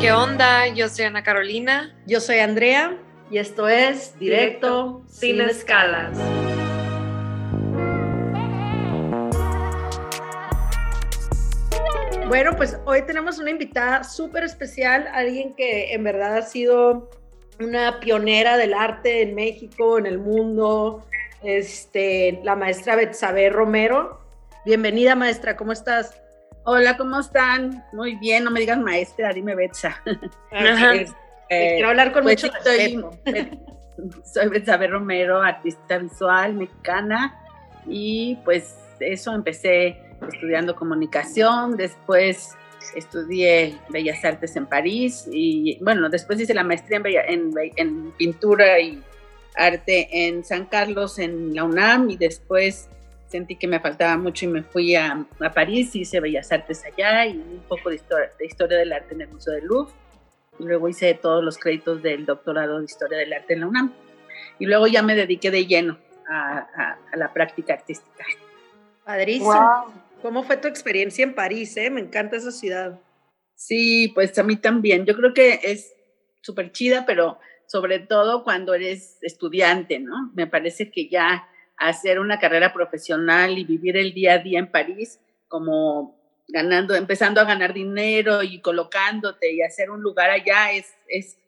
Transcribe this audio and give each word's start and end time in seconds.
¿Qué 0.00 0.12
onda? 0.12 0.66
Yo 0.68 0.88
soy 0.88 1.04
Ana 1.04 1.22
Carolina. 1.22 1.94
Yo 2.06 2.20
soy 2.20 2.38
Andrea. 2.38 2.96
Y 3.30 3.36
esto 3.36 3.68
es 3.68 4.18
Directo, 4.18 5.02
sin, 5.06 5.42
escalas. 5.42 6.16
Bueno, 12.28 12.56
pues 12.56 12.78
hoy 12.86 13.02
tenemos 13.02 13.38
una 13.38 13.50
invitada 13.50 14.02
súper 14.02 14.44
especial, 14.44 15.06
alguien 15.12 15.54
que 15.54 15.92
en 15.92 16.02
verdad 16.02 16.38
ha 16.38 16.42
sido 16.42 17.10
una 17.60 18.00
pionera 18.00 18.56
del 18.56 18.72
arte 18.72 19.20
en 19.20 19.34
México, 19.34 19.98
en 19.98 20.06
el 20.06 20.18
mundo, 20.18 21.04
este, 21.42 22.40
la 22.42 22.56
maestra 22.56 22.96
Betsabe 22.96 23.50
Romero. 23.50 24.18
Bienvenida, 24.64 25.14
maestra, 25.14 25.58
¿cómo 25.58 25.72
estás? 25.72 26.18
Hola, 26.64 26.96
¿cómo 26.96 27.20
están? 27.20 27.84
Muy 27.92 28.16
bien, 28.16 28.44
no 28.44 28.50
me 28.50 28.60
digas 28.60 28.78
maestra, 28.78 29.32
dime 29.32 29.54
Betsa. 29.54 30.02
Eh, 31.52 31.72
quiero 31.74 31.88
hablar 31.88 32.12
con 32.12 32.22
pues 32.22 32.44
mucho 32.44 32.54
respeto. 32.54 33.10
Soy 34.24 34.48
Betsabe 34.50 34.86
Romero, 34.86 35.42
artista 35.42 35.98
visual 35.98 36.54
mexicana 36.54 37.36
y 37.88 38.36
pues 38.44 38.78
eso 39.00 39.34
empecé 39.34 40.00
estudiando 40.32 40.76
comunicación, 40.76 41.76
después 41.76 42.56
estudié 42.94 43.76
Bellas 43.88 44.24
Artes 44.24 44.54
en 44.54 44.66
París 44.66 45.28
y 45.28 45.76
bueno, 45.82 46.08
después 46.08 46.40
hice 46.40 46.54
la 46.54 46.62
maestría 46.62 47.02
en, 47.26 47.52
en, 47.76 48.12
pintura 48.12 48.78
y 48.78 49.02
arte 49.56 50.08
en 50.28 50.44
San 50.44 50.66
Carlos, 50.66 51.18
en 51.18 51.52
la 51.52 51.64
UNAM 51.64 52.10
y 52.10 52.16
después 52.16 52.88
sentí 53.30 53.56
que 53.56 53.68
me 53.68 53.78
faltaba 53.78 54.16
mucho 54.16 54.44
y 54.44 54.48
me 54.48 54.62
fui 54.62 54.96
a, 54.96 55.24
a 55.38 55.52
París, 55.52 55.94
hice 55.94 56.18
Bellas 56.18 56.50
Artes 56.50 56.84
allá 56.84 57.26
y 57.26 57.36
un 57.36 57.62
poco 57.68 57.90
de 57.90 57.96
historia, 57.96 58.30
de 58.38 58.44
historia 58.44 58.78
del 58.78 58.92
arte 58.92 59.14
en 59.14 59.20
el 59.20 59.28
Museo 59.28 59.54
del 59.54 59.66
Louvre. 59.66 59.92
Y 60.58 60.64
luego 60.64 60.88
hice 60.88 61.14
todos 61.14 61.42
los 61.42 61.56
créditos 61.56 62.02
del 62.02 62.26
doctorado 62.26 62.80
de 62.80 62.84
Historia 62.84 63.18
del 63.18 63.32
Arte 63.32 63.54
en 63.54 63.60
la 63.60 63.66
UNAM. 63.66 63.94
Y 64.58 64.66
luego 64.66 64.86
ya 64.88 65.02
me 65.02 65.14
dediqué 65.14 65.50
de 65.50 65.66
lleno 65.66 65.98
a, 66.28 66.98
a, 67.12 67.16
la 67.16 67.32
práctica 67.32 67.72
artística. 67.72 68.24
Padrísimo. 69.04 69.86
¿Cómo 70.20 70.42
fue 70.42 70.58
tu 70.58 70.68
experiencia 70.68 71.22
en 71.22 71.34
París? 71.34 71.74
Eh? 71.78 71.88
Me 71.88 72.02
encanta 72.02 72.36
esa 72.36 72.50
ciudad. 72.50 73.00
Sí, 73.54 74.12
pues 74.14 74.38
a 74.38 74.42
mí 74.42 74.56
también. 74.56 75.06
Yo 75.06 75.16
creo 75.16 75.32
que 75.32 75.60
es 75.62 75.94
súper 76.42 76.72
chida, 76.72 77.06
pero 77.06 77.38
sobre 77.66 78.00
todo 78.00 78.44
cuando 78.44 78.74
eres 78.74 79.18
estudiante, 79.22 79.98
¿no? 79.98 80.30
Me 80.34 80.46
parece 80.46 80.90
que 80.90 81.08
ya 81.08 81.48
hacer 81.80 82.20
una 82.20 82.38
carrera 82.38 82.72
profesional 82.72 83.58
y 83.58 83.64
vivir 83.64 83.96
el 83.96 84.12
día 84.12 84.34
a 84.34 84.38
día 84.38 84.58
en 84.58 84.70
París 84.70 85.18
como 85.48 86.20
ganando, 86.46 86.94
empezando 86.94 87.40
a 87.40 87.44
ganar 87.44 87.72
dinero 87.72 88.42
y 88.42 88.60
colocándote 88.60 89.52
y 89.52 89.62
hacer 89.62 89.90
un 89.90 90.02
lugar 90.02 90.30
allá 90.30 90.72
es, 90.72 90.94
es 91.08 91.38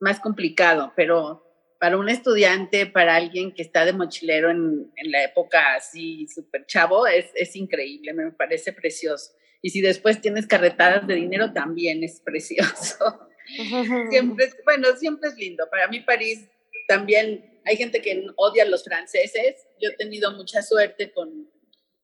más 0.00 0.18
complicado, 0.18 0.92
pero 0.96 1.44
para 1.78 1.98
un 1.98 2.08
estudiante, 2.08 2.86
para 2.86 3.16
alguien 3.16 3.52
que 3.52 3.62
está 3.62 3.84
de 3.84 3.92
mochilero 3.92 4.50
en, 4.50 4.90
en 4.96 5.10
la 5.10 5.24
época 5.24 5.74
así 5.74 6.26
súper 6.26 6.64
chavo, 6.66 7.06
es, 7.06 7.26
es 7.34 7.54
increíble, 7.54 8.14
me 8.14 8.32
parece 8.32 8.72
precioso. 8.72 9.32
Y 9.60 9.70
si 9.70 9.82
después 9.82 10.20
tienes 10.22 10.46
carretadas 10.46 11.06
de 11.06 11.16
dinero, 11.16 11.52
también 11.52 12.02
es 12.02 12.20
precioso. 12.20 13.28
bueno, 14.64 14.88
siempre 14.96 15.28
es 15.28 15.36
lindo. 15.36 15.68
Para 15.70 15.88
mí 15.88 16.00
París 16.00 16.48
también 16.88 17.55
hay 17.66 17.76
gente 17.76 18.00
que 18.00 18.26
odia 18.36 18.62
a 18.62 18.66
los 18.66 18.84
franceses. 18.84 19.66
Yo 19.80 19.90
he 19.90 19.96
tenido 19.96 20.30
mucha 20.32 20.62
suerte 20.62 21.12
con, 21.12 21.50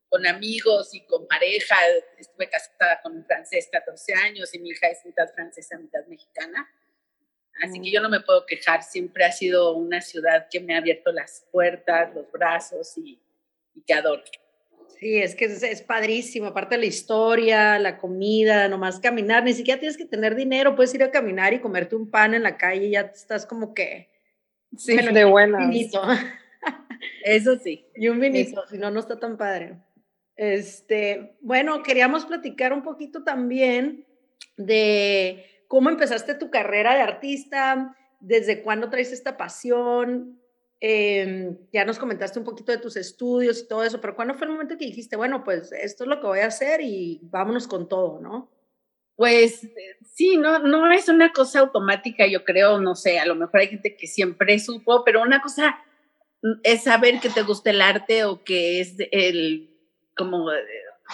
con 0.09 0.27
amigos 0.27 0.93
y 0.93 1.07
con 1.07 1.27
pareja. 1.29 1.77
Estuve 2.19 2.51
casada 2.51 3.01
con 3.01 3.17
un 3.17 3.25
francés 3.25 3.69
14 3.71 4.13
años 4.15 4.53
y 4.55 4.59
mi 4.59 4.71
hija 4.71 4.89
es 4.89 5.07
mitad 5.07 5.29
francesa, 5.33 5.79
mitad 5.79 6.05
mexicana. 6.09 6.69
Así 7.63 7.81
que 7.81 7.93
yo 7.93 8.01
no 8.01 8.09
me 8.09 8.21
puedo 8.21 8.45
quejar. 8.45 8.83
Siempre 8.83 9.25
ha 9.25 9.31
sido 9.31 9.75
una 9.75 10.01
ciudad 10.01 10.49
que 10.51 10.59
me 10.59 10.75
ha 10.75 10.79
abierto 10.79 11.13
las 11.13 11.47
puertas, 11.53 12.13
los 12.13 12.31
brazos 12.33 12.99
y, 12.99 13.21
y 13.75 13.83
que 13.83 13.95
adoro. 13.95 14.25
Sí, 14.99 15.19
es 15.19 15.37
que 15.37 15.45
es, 15.45 15.63
es, 15.63 15.83
padrísimo, 15.83 16.49
aparte 16.49 16.75
de 16.75 16.81
la 16.81 16.87
historia, 16.87 17.79
la 17.79 17.99
comida, 17.99 18.69
nomás 18.69 19.01
caminar, 19.01 19.43
ni 19.45 19.53
siquiera 19.53 19.81
tienes 19.81 19.97
que 19.97 20.05
tener 20.05 20.35
dinero, 20.35 20.77
puedes 20.77 20.95
ir 20.95 21.03
a 21.03 21.11
caminar 21.11 21.53
y 21.55 21.61
comerte 21.61 21.97
un 21.97 22.11
pan 22.11 22.35
en 22.35 22.43
la 22.43 22.57
calle 22.57 22.87
y 22.87 22.91
ya 22.91 23.01
estás 23.01 23.47
como 23.47 23.75
que 23.75 24.12
Sí, 24.77 24.97
de 24.97 25.25
buena. 25.25 25.71
Eso 27.25 27.59
sí. 27.59 27.87
Y 27.95 28.09
un 28.09 28.21
vinito, 28.21 28.67
si 28.69 28.79
no, 28.79 28.91
no 28.91 29.01
está 29.01 29.19
tan 29.19 29.37
padre. 29.37 29.79
Este, 30.37 31.37
bueno, 31.41 31.83
queríamos 31.83 32.25
platicar 32.25 32.73
un 32.73 32.83
poquito 32.83 33.23
también 33.23 34.07
de 34.57 35.45
cómo 35.69 35.91
empezaste 35.91 36.35
tu 36.35 36.51
carrera 36.51 36.95
de 36.95 37.01
artista, 37.01 37.97
desde 38.21 38.63
cuándo 38.63 38.89
traes 38.91 39.13
esta 39.13 39.37
pasión. 39.37 40.39
Em, 40.81 41.57
ya 41.73 41.85
nos 41.85 41.99
comentaste 41.99 42.39
un 42.39 42.45
poquito 42.45 42.73
de 42.73 42.79
tus 42.79 42.97
estudios 42.97 43.61
y 43.61 43.69
todo 43.69 43.85
eso, 43.85 44.01
pero 44.01 44.17
¿cuándo 44.17 44.35
fue 44.35 44.47
el 44.47 44.53
momento 44.53 44.77
que 44.77 44.87
dijiste, 44.87 45.15
bueno, 45.15 45.45
pues 45.45 45.71
esto 45.71 46.05
es 46.05 46.09
lo 46.09 46.21
que 46.21 46.27
voy 46.27 46.41
a 46.41 46.47
hacer 46.47 46.81
y 46.81 47.21
vámonos 47.23 47.69
con 47.69 47.89
todo, 47.89 48.21
¿no? 48.21 48.51
Pues 49.23 49.69
sí, 50.17 50.37
no, 50.37 50.59
no 50.59 50.91
es 50.91 51.09
una 51.09 51.33
cosa 51.33 51.61
automática, 51.61 52.27
yo 52.27 52.45
creo, 52.45 52.81
no 52.81 52.97
sé, 52.97 53.21
a 53.21 53.25
lo 53.25 53.37
mejor 53.37 53.61
hay 53.61 53.69
gente 53.69 53.95
que 53.97 54.09
siempre 54.09 54.59
supo, 54.59 55.05
pero 55.05 55.23
una 55.23 55.41
cosa 55.41 55.79
es 56.65 56.83
saber 56.83 57.21
que 57.21 57.29
te 57.29 57.43
gusta 57.43 57.71
el 57.71 57.83
arte 57.83 58.25
o 58.25 58.43
que 58.43 58.81
es 58.81 58.97
el, 59.13 59.71
como 60.17 60.51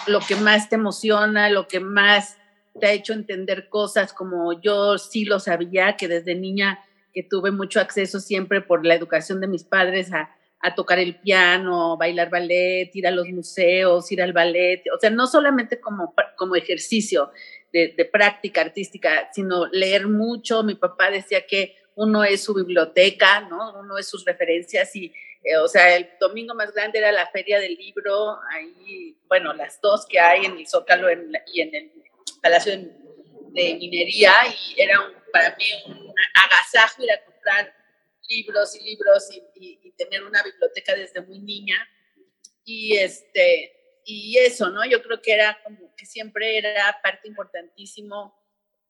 lo 0.07 0.19
que 0.21 0.35
más 0.37 0.69
te 0.69 0.75
emociona, 0.75 1.51
lo 1.51 1.67
que 1.67 1.79
más 1.79 2.35
te 2.79 2.87
ha 2.87 2.93
hecho 2.93 3.13
entender 3.13 3.69
cosas, 3.69 4.11
como 4.11 4.59
yo 4.59 4.97
sí 4.97 5.23
lo 5.25 5.39
sabía, 5.39 5.95
que 5.95 6.07
desde 6.07 6.33
niña 6.33 6.79
que 7.13 7.21
tuve 7.21 7.51
mucho 7.51 7.79
acceso 7.79 8.19
siempre 8.19 8.59
por 8.59 8.87
la 8.87 8.95
educación 8.95 9.39
de 9.39 9.45
mis 9.45 9.65
padres 9.65 10.11
a, 10.11 10.35
a 10.61 10.73
tocar 10.73 10.97
el 10.97 11.19
piano, 11.19 11.95
bailar 11.95 12.31
ballet, 12.31 12.89
ir 12.93 13.05
a 13.05 13.11
los 13.11 13.27
museos, 13.29 14.11
ir 14.11 14.21
al 14.23 14.33
ballet, 14.33 14.81
o 14.95 14.99
sea, 14.99 15.11
no 15.11 15.27
solamente 15.27 15.79
como, 15.79 16.15
como 16.35 16.55
ejercicio, 16.55 17.31
de, 17.71 18.09
práctica 18.11 18.61
artística, 18.61 19.29
sino 19.33 19.67
leer 19.67 20.07
mucho. 20.07 20.63
Mi 20.63 20.75
papá 20.75 21.11
decía 21.11 21.45
que 21.45 21.75
uno 21.95 22.23
es 22.23 22.43
su 22.43 22.53
biblioteca, 22.53 23.41
¿no? 23.41 23.79
Uno 23.79 23.97
es 23.97 24.07
sus 24.07 24.25
referencias 24.25 24.95
y, 24.95 25.13
eh, 25.43 25.57
o 25.57 25.67
sea, 25.67 25.95
el 25.95 26.09
domingo 26.19 26.55
más 26.55 26.73
grande 26.73 26.99
era 26.99 27.11
la 27.11 27.27
feria 27.27 27.59
del 27.59 27.75
libro, 27.75 28.39
ahí, 28.51 29.17
bueno, 29.27 29.53
las 29.53 29.79
dos 29.81 30.05
que 30.05 30.19
hay 30.19 30.45
en 30.45 30.57
el 30.57 30.67
Zócalo 30.67 31.07
y 31.11 31.61
en 31.61 31.75
el 31.75 31.91
Palacio 32.41 32.73
de, 32.77 33.75
Minería, 33.75 34.33
y 34.47 34.79
era 34.79 34.95
para 35.33 35.55
mí 35.57 35.65
un 35.87 36.13
agasajo 36.35 37.03
ir 37.03 37.11
a 37.11 37.23
comprar 37.25 37.73
libros 38.29 38.75
y 38.75 38.83
libros 38.83 39.29
y, 39.31 39.79
y 39.83 39.91
tener 39.91 40.23
una 40.23 40.41
biblioteca 40.43 40.95
desde 40.95 41.21
muy 41.21 41.39
niña. 41.39 41.75
Y 42.63 42.95
este, 42.97 43.78
y 44.09 44.37
eso, 44.37 44.69
¿no? 44.69 44.85
Yo 44.85 45.01
creo 45.01 45.21
que 45.21 45.33
era 45.33 45.57
como 45.63 45.95
que 45.95 46.05
siempre 46.05 46.57
era 46.57 46.97
parte 47.03 47.27
importantísimo 47.27 48.35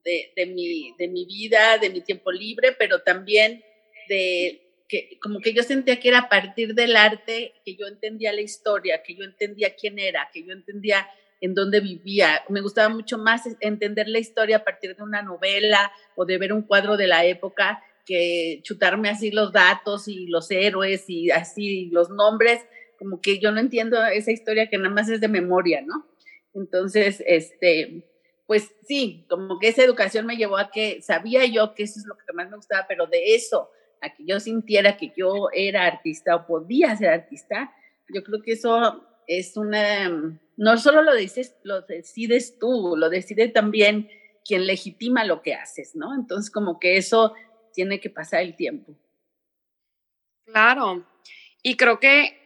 de, 0.03 0.31
de, 0.35 0.46
mi, 0.46 0.94
de 0.97 1.07
mi 1.07 1.25
vida, 1.25 1.78
de 1.78 1.90
mi 1.90 2.02
tiempo 2.02 2.31
libre, 2.31 2.72
pero 2.72 3.02
también 3.02 3.63
de 4.07 4.66
que 4.88 5.19
como 5.22 5.40
que 5.40 5.53
yo 5.53 5.62
sentía 5.62 6.00
que 6.00 6.09
era 6.09 6.19
a 6.19 6.30
partir 6.30 6.74
del 6.74 6.96
arte 6.96 7.53
que 7.63 7.75
yo 7.75 7.85
entendía 7.85 8.34
la 8.34 8.41
historia, 8.41 9.03
que 9.03 9.16
yo 9.16 9.24
entendía 9.24 9.75
quién 9.75 10.00
era, 10.00 10.30
que 10.34 10.44
yo 10.44 10.52
entendía 10.52 11.07
en 11.41 11.53
dónde 11.53 11.80
vivía. 11.80 12.44
Me 12.50 12.62
gustaba 12.62 12.90
mucho 12.90 13.18
más 13.18 13.44
entender 13.59 14.09
la 14.09 14.19
historia 14.19 14.57
a 14.57 14.63
partir 14.63 14.96
de 14.96 15.03
una 15.03 15.22
novela 15.22 15.91
o 16.16 16.25
de 16.25 16.38
ver 16.38 16.53
un 16.53 16.63
cuadro 16.63 16.97
de 16.97 17.07
la 17.07 17.24
época 17.25 17.84
que 18.06 18.62
chutarme 18.63 19.09
así 19.09 19.30
los 19.30 19.53
datos 19.53 20.07
y 20.07 20.25
los 20.25 20.50
héroes 20.50 21.07
y 21.07 21.30
así 21.30 21.90
los 21.91 22.09
nombres 22.09 22.66
como 22.99 23.21
que 23.21 23.39
yo 23.39 23.51
no 23.51 23.59
entiendo 23.59 24.03
esa 24.05 24.31
historia 24.31 24.69
que 24.69 24.77
nada 24.77 24.93
más 24.93 25.09
es 25.09 25.21
de 25.21 25.29
memoria, 25.29 25.81
¿no? 25.81 26.05
Entonces, 26.53 27.23
este, 27.25 28.05
pues 28.45 28.71
sí, 28.88 29.25
como 29.29 29.57
que 29.57 29.69
esa 29.69 29.83
educación 29.83 30.25
me 30.25 30.35
llevó 30.35 30.57
a 30.57 30.69
que 30.69 31.01
sabía 31.01 31.45
yo 31.45 31.74
que 31.74 31.83
eso 31.83 32.00
es 32.00 32.06
lo 32.06 32.18
que 32.18 32.33
más 32.33 32.50
me 32.50 32.57
gustaba, 32.57 32.85
pero 32.88 33.07
de 33.07 33.35
eso, 33.35 33.69
a 34.01 34.13
que 34.13 34.25
yo 34.25 34.39
sintiera 34.39 34.97
que 34.97 35.13
yo 35.15 35.47
era 35.53 35.85
artista 35.85 36.35
o 36.35 36.45
podía 36.45 36.95
ser 36.97 37.09
artista, 37.09 37.74
yo 38.13 38.24
creo 38.24 38.41
que 38.41 38.53
eso 38.53 39.06
es 39.27 39.56
una, 39.56 40.09
no 40.57 40.77
solo 40.77 41.03
lo 41.03 41.15
dices, 41.15 41.56
lo 41.63 41.81
decides 41.81 42.57
tú, 42.59 42.95
lo 42.97 43.09
decide 43.09 43.47
también 43.47 44.09
quien 44.44 44.65
legitima 44.65 45.24
lo 45.24 45.41
que 45.41 45.53
haces, 45.53 45.95
¿no? 45.95 46.15
Entonces, 46.15 46.51
como 46.51 46.79
que 46.79 46.97
eso 46.97 47.33
tiene 47.71 48.00
que 48.00 48.09
pasar 48.09 48.41
el 48.41 48.56
tiempo. 48.56 48.95
Claro. 50.45 51.06
Y 51.62 51.77
creo 51.77 52.00
que 52.00 52.38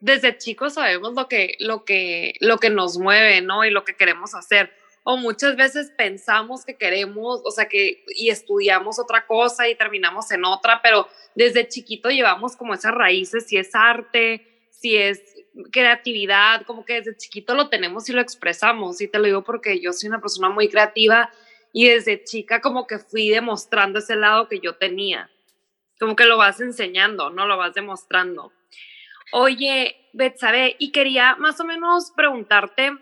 desde 0.00 0.38
chicos 0.38 0.74
sabemos 0.74 1.14
lo 1.14 1.28
que, 1.28 1.56
lo 1.60 1.84
que, 1.84 2.34
lo 2.40 2.58
que 2.58 2.70
nos 2.70 2.98
mueve, 2.98 3.40
¿no? 3.40 3.64
Y 3.64 3.70
lo 3.70 3.84
que 3.84 3.96
queremos 3.96 4.34
hacer. 4.34 4.72
O 5.04 5.16
muchas 5.16 5.56
veces 5.56 5.90
pensamos 5.96 6.64
que 6.64 6.76
queremos, 6.76 7.40
o 7.44 7.50
sea, 7.50 7.68
que 7.68 8.04
y 8.08 8.30
estudiamos 8.30 8.98
otra 8.98 9.26
cosa 9.26 9.68
y 9.68 9.74
terminamos 9.74 10.30
en 10.30 10.44
otra, 10.44 10.82
pero 10.82 11.08
desde 11.34 11.68
chiquito 11.68 12.10
llevamos 12.10 12.56
como 12.56 12.74
esas 12.74 12.92
raíces, 12.94 13.46
si 13.46 13.56
es 13.56 13.74
arte, 13.74 14.46
si 14.70 14.96
es 14.96 15.22
creatividad, 15.72 16.62
como 16.66 16.84
que 16.84 16.94
desde 16.94 17.16
chiquito 17.16 17.54
lo 17.54 17.68
tenemos 17.68 18.08
y 18.08 18.12
lo 18.12 18.20
expresamos. 18.20 19.00
Y 19.00 19.08
te 19.08 19.18
lo 19.18 19.24
digo 19.24 19.44
porque 19.44 19.80
yo 19.80 19.92
soy 19.92 20.08
una 20.08 20.20
persona 20.20 20.50
muy 20.50 20.68
creativa 20.68 21.30
y 21.72 21.88
desde 21.88 22.22
chica 22.24 22.60
como 22.60 22.86
que 22.86 22.98
fui 22.98 23.28
demostrando 23.30 23.98
ese 23.98 24.16
lado 24.16 24.48
que 24.48 24.60
yo 24.60 24.76
tenía. 24.76 25.30
Como 25.98 26.14
que 26.14 26.26
lo 26.26 26.36
vas 26.36 26.60
enseñando, 26.60 27.30
¿no? 27.30 27.46
Lo 27.46 27.56
vas 27.56 27.74
demostrando. 27.74 28.52
Oye, 29.32 29.96
Betsabe, 30.12 30.76
y 30.78 30.90
quería 30.90 31.36
más 31.36 31.60
o 31.60 31.64
menos 31.64 32.12
preguntarte, 32.16 32.92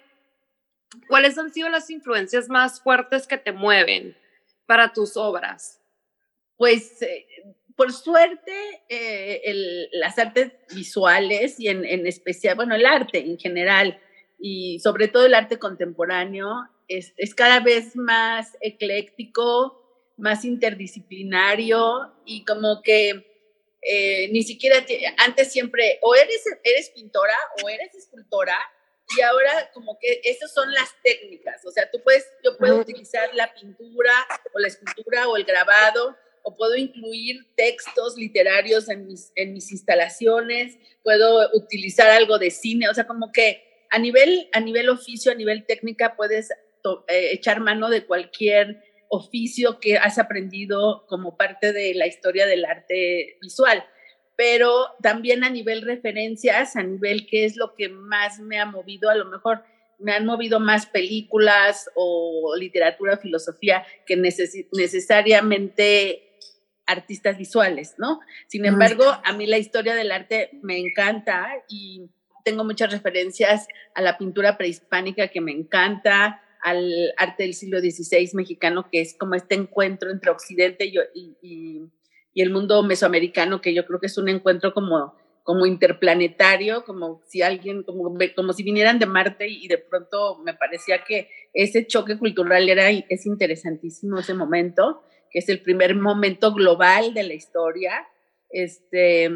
¿cuáles 1.08 1.38
han 1.38 1.52
sido 1.52 1.68
las 1.68 1.88
influencias 1.90 2.48
más 2.48 2.80
fuertes 2.82 3.26
que 3.26 3.38
te 3.38 3.52
mueven 3.52 4.16
para 4.66 4.92
tus 4.92 5.16
obras? 5.16 5.80
Pues, 6.56 7.00
eh, 7.02 7.26
por 7.76 7.92
suerte, 7.92 8.52
eh, 8.88 9.88
las 9.92 10.18
artes 10.18 10.52
visuales 10.74 11.60
y 11.60 11.68
en, 11.68 11.84
en, 11.84 12.06
especial, 12.06 12.56
bueno, 12.56 12.74
el 12.74 12.86
arte 12.86 13.18
en 13.18 13.38
general 13.38 14.00
y 14.38 14.80
sobre 14.80 15.08
todo 15.08 15.26
el 15.26 15.34
arte 15.34 15.58
contemporáneo 15.58 16.68
es, 16.88 17.12
es 17.16 17.34
cada 17.34 17.60
vez 17.60 17.94
más 17.94 18.56
ecléctico, 18.60 19.82
más 20.16 20.44
interdisciplinario 20.44 22.14
y 22.24 22.44
como 22.44 22.82
que 22.82 23.25
eh, 23.88 24.28
ni 24.32 24.42
siquiera 24.42 24.84
antes 25.18 25.52
siempre 25.52 25.98
o 26.02 26.14
eres, 26.14 26.42
eres 26.64 26.90
pintora 26.90 27.36
o 27.62 27.68
eres 27.68 27.94
escultora 27.94 28.56
y 29.16 29.20
ahora 29.20 29.70
como 29.72 29.98
que 30.00 30.20
esas 30.24 30.52
son 30.52 30.72
las 30.72 30.90
técnicas, 31.02 31.64
o 31.64 31.70
sea, 31.70 31.88
tú 31.90 32.02
puedes, 32.02 32.26
yo 32.42 32.56
puedo 32.56 32.78
utilizar 32.78 33.32
la 33.34 33.54
pintura 33.54 34.12
o 34.52 34.58
la 34.58 34.66
escultura 34.66 35.28
o 35.28 35.36
el 35.36 35.44
grabado 35.44 36.16
o 36.42 36.56
puedo 36.56 36.76
incluir 36.76 37.46
textos 37.56 38.16
literarios 38.16 38.88
en 38.88 39.06
mis, 39.06 39.32
en 39.36 39.52
mis 39.52 39.70
instalaciones, 39.70 40.76
puedo 41.02 41.50
utilizar 41.54 42.10
algo 42.10 42.38
de 42.38 42.50
cine, 42.50 42.88
o 42.88 42.94
sea, 42.94 43.06
como 43.06 43.30
que 43.32 43.86
a 43.90 43.98
nivel, 43.98 44.48
a 44.52 44.60
nivel 44.60 44.88
oficio, 44.88 45.30
a 45.30 45.36
nivel 45.36 45.64
técnica, 45.66 46.16
puedes 46.16 46.50
eh, 46.50 47.30
echar 47.32 47.60
mano 47.60 47.90
de 47.90 48.06
cualquier 48.06 48.82
oficio 49.08 49.80
que 49.80 49.96
has 49.96 50.18
aprendido 50.18 51.06
como 51.08 51.36
parte 51.36 51.72
de 51.72 51.94
la 51.94 52.06
historia 52.06 52.46
del 52.46 52.64
arte 52.64 53.38
visual, 53.40 53.84
pero 54.36 54.88
también 55.02 55.44
a 55.44 55.50
nivel 55.50 55.82
referencias, 55.82 56.76
a 56.76 56.82
nivel 56.82 57.26
qué 57.26 57.44
es 57.44 57.56
lo 57.56 57.74
que 57.74 57.88
más 57.88 58.40
me 58.40 58.58
ha 58.58 58.66
movido, 58.66 59.08
a 59.08 59.14
lo 59.14 59.26
mejor 59.26 59.62
me 59.98 60.12
han 60.12 60.26
movido 60.26 60.60
más 60.60 60.86
películas 60.86 61.90
o 61.94 62.54
literatura, 62.58 63.16
filosofía 63.16 63.86
que 64.06 64.16
necesariamente 64.16 66.22
artistas 66.86 67.38
visuales, 67.38 67.94
¿no? 67.98 68.20
Sin 68.46 68.64
embargo, 68.64 69.04
a 69.24 69.32
mí 69.32 69.46
la 69.46 69.58
historia 69.58 69.94
del 69.94 70.12
arte 70.12 70.50
me 70.62 70.78
encanta 70.78 71.48
y 71.68 72.10
tengo 72.44 72.64
muchas 72.64 72.92
referencias 72.92 73.66
a 73.94 74.02
la 74.02 74.18
pintura 74.18 74.56
prehispánica 74.56 75.28
que 75.28 75.40
me 75.40 75.50
encanta, 75.50 76.42
al 76.66 77.14
arte 77.16 77.44
del 77.44 77.54
siglo 77.54 77.78
XVI 77.78 78.28
mexicano, 78.34 78.88
que 78.90 79.00
es 79.00 79.16
como 79.16 79.36
este 79.36 79.54
encuentro 79.54 80.10
entre 80.10 80.32
Occidente 80.32 80.84
y, 80.84 80.96
y, 81.40 81.92
el 82.34 82.50
mundo 82.50 82.82
mesoamericano, 82.82 83.60
que 83.60 83.72
yo 83.72 83.86
creo 83.86 84.00
que 84.00 84.08
es 84.08 84.18
un 84.18 84.28
encuentro 84.28 84.74
como, 84.74 85.14
como 85.44 85.64
interplanetario, 85.64 86.84
como 86.84 87.22
si 87.28 87.40
alguien, 87.40 87.84
como, 87.84 88.18
como 88.34 88.52
si 88.52 88.64
vinieran 88.64 88.98
de 88.98 89.06
Marte 89.06 89.46
y 89.48 89.68
de 89.68 89.78
pronto 89.78 90.38
me 90.44 90.54
parecía 90.54 91.04
que 91.04 91.30
ese 91.54 91.86
choque 91.86 92.18
cultural 92.18 92.68
era, 92.68 92.90
es 92.90 93.26
interesantísimo 93.26 94.18
ese 94.18 94.34
momento, 94.34 95.04
que 95.30 95.38
es 95.38 95.48
el 95.48 95.62
primer 95.62 95.94
momento 95.94 96.52
global 96.52 97.14
de 97.14 97.22
la 97.22 97.34
historia. 97.34 98.08
Este, 98.50 99.30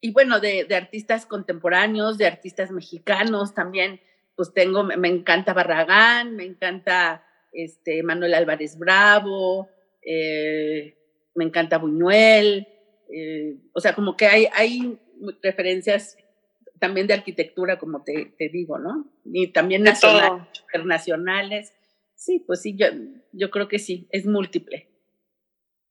y 0.00 0.12
bueno, 0.12 0.40
de, 0.40 0.64
de 0.64 0.74
artistas 0.74 1.26
contemporáneos, 1.26 2.18
de 2.18 2.26
artistas 2.26 2.72
mexicanos 2.72 3.54
también 3.54 4.00
pues 4.40 4.54
tengo, 4.54 4.84
me, 4.84 5.08
encanta 5.08 5.52
Barragán, 5.52 6.34
me 6.34 6.46
encanta 6.46 7.26
este, 7.52 8.02
Manuel 8.02 8.32
Álvarez 8.32 8.78
Bravo, 8.78 9.68
eh, 10.00 10.96
me 11.34 11.44
encanta 11.44 11.76
Buñuel, 11.76 12.66
eh, 13.12 13.58
o 13.74 13.80
sea, 13.80 13.94
como 13.94 14.16
que 14.16 14.24
hay, 14.28 14.48
hay 14.54 14.98
referencias 15.42 16.16
también 16.78 17.06
de 17.06 17.12
arquitectura, 17.12 17.78
como 17.78 18.02
te, 18.02 18.32
te 18.38 18.48
digo, 18.48 18.78
¿no? 18.78 19.12
Y 19.26 19.52
también 19.52 19.82
nacionales, 19.82 20.48
internacionales. 20.62 21.74
Sí, 22.14 22.42
pues 22.46 22.62
sí, 22.62 22.74
yo, 22.78 22.86
yo 23.32 23.50
creo 23.50 23.68
que 23.68 23.78
sí, 23.78 24.08
es 24.10 24.24
múltiple. 24.24 24.88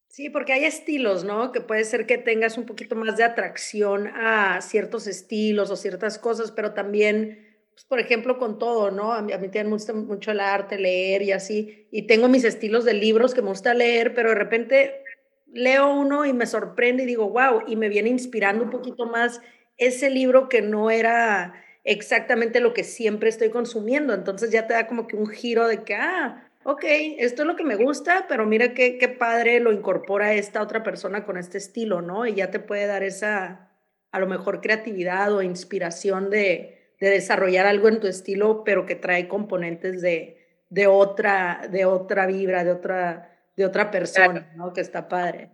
Sí, 0.07 0.31
porque 0.31 0.53
hay 0.53 0.65
estilos, 0.65 1.23
¿no? 1.23 1.51
Que 1.51 1.61
puede 1.61 1.83
ser 1.83 2.07
que 2.07 2.17
tengas 2.17 2.57
un 2.57 2.65
poquito 2.65 2.95
más 2.95 3.15
de 3.15 3.25
atracción 3.25 4.07
a 4.07 4.59
ciertos 4.61 5.05
estilos 5.05 5.69
o 5.69 5.75
ciertas 5.75 6.17
cosas, 6.17 6.51
pero 6.51 6.73
también 6.73 7.45
pues, 7.79 7.85
por 7.85 7.99
ejemplo, 8.01 8.37
con 8.37 8.59
todo, 8.59 8.91
¿no? 8.91 9.13
A 9.13 9.21
mí, 9.21 9.31
a 9.31 9.37
me 9.37 9.63
gusta 9.63 9.93
mucho 9.93 10.31
el 10.31 10.41
arte, 10.41 10.77
leer 10.77 11.21
y 11.21 11.31
así, 11.31 11.87
y 11.91 12.07
tengo 12.07 12.27
mis 12.27 12.43
estilos 12.43 12.83
de 12.83 12.93
libros 12.93 13.33
que 13.33 13.41
me 13.41 13.47
gusta 13.47 13.73
leer, 13.73 14.13
pero 14.13 14.29
de 14.29 14.35
repente 14.35 15.01
leo 15.47 15.93
uno 15.93 16.25
y 16.25 16.33
me 16.33 16.45
sorprende 16.45 17.03
y 17.03 17.05
digo, 17.05 17.29
wow, 17.29 17.63
y 17.67 17.77
me 17.77 17.87
viene 17.87 18.09
inspirando 18.09 18.65
un 18.65 18.69
poquito 18.69 19.05
más 19.05 19.39
ese 19.77 20.09
libro 20.09 20.49
que 20.49 20.61
no 20.61 20.91
era 20.91 21.53
exactamente 21.85 22.59
lo 22.59 22.73
que 22.73 22.83
siempre 22.83 23.29
estoy 23.29 23.49
consumiendo, 23.49 24.13
entonces 24.13 24.51
ya 24.51 24.67
te 24.67 24.73
da 24.73 24.85
como 24.85 25.07
que 25.07 25.15
un 25.15 25.27
giro 25.27 25.65
de 25.69 25.83
que, 25.83 25.95
ah, 25.95 26.51
ok, 26.65 26.83
esto 26.83 27.43
es 27.43 27.47
lo 27.47 27.55
que 27.55 27.63
me 27.63 27.77
gusta, 27.77 28.25
pero 28.27 28.45
mira 28.45 28.73
qué, 28.73 28.97
qué 28.97 29.07
padre 29.07 29.61
lo 29.61 29.71
incorpora 29.71 30.33
esta 30.33 30.61
otra 30.61 30.83
persona 30.83 31.23
con 31.23 31.37
este 31.37 31.57
estilo, 31.57 32.01
¿no? 32.01 32.25
Y 32.27 32.33
ya 32.33 32.51
te 32.51 32.59
puede 32.59 32.87
dar 32.87 33.03
esa, 33.03 33.71
a 34.11 34.19
lo 34.19 34.27
mejor, 34.27 34.59
creatividad 34.59 35.33
o 35.33 35.41
inspiración 35.41 36.29
de, 36.29 36.78
de 36.99 37.09
desarrollar 37.09 37.65
algo 37.65 37.87
en 37.87 37.99
tu 37.99 38.07
estilo, 38.07 38.63
pero 38.63 38.85
que 38.85 38.95
trae 38.95 39.27
componentes 39.27 40.01
de, 40.01 40.37
de, 40.69 40.87
otra, 40.87 41.67
de 41.71 41.85
otra 41.85 42.25
vibra, 42.25 42.63
de 42.63 42.71
otra, 42.71 43.37
de 43.55 43.65
otra 43.65 43.91
persona, 43.91 44.51
¿no? 44.55 44.73
Que 44.73 44.81
está 44.81 45.07
padre. 45.07 45.51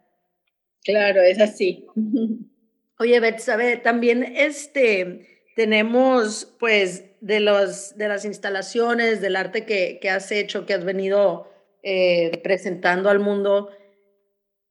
Claro, 0.83 1.21
es 1.21 1.39
así. 1.39 1.85
Oye, 2.99 3.19
Beth, 3.19 3.39
¿sabe? 3.39 3.77
También 3.77 4.23
este, 4.23 5.43
tenemos, 5.55 6.55
pues, 6.59 7.05
de, 7.21 7.39
los, 7.39 7.97
de 7.97 8.07
las 8.07 8.25
instalaciones, 8.25 9.21
del 9.21 9.35
arte 9.35 9.65
que, 9.65 9.99
que 10.01 10.09
has 10.09 10.31
hecho, 10.31 10.65
que 10.65 10.73
has 10.73 10.85
venido 10.85 11.51
eh, 11.87 12.39
presentando 12.43 13.11
al 13.11 13.19
mundo, 13.19 13.69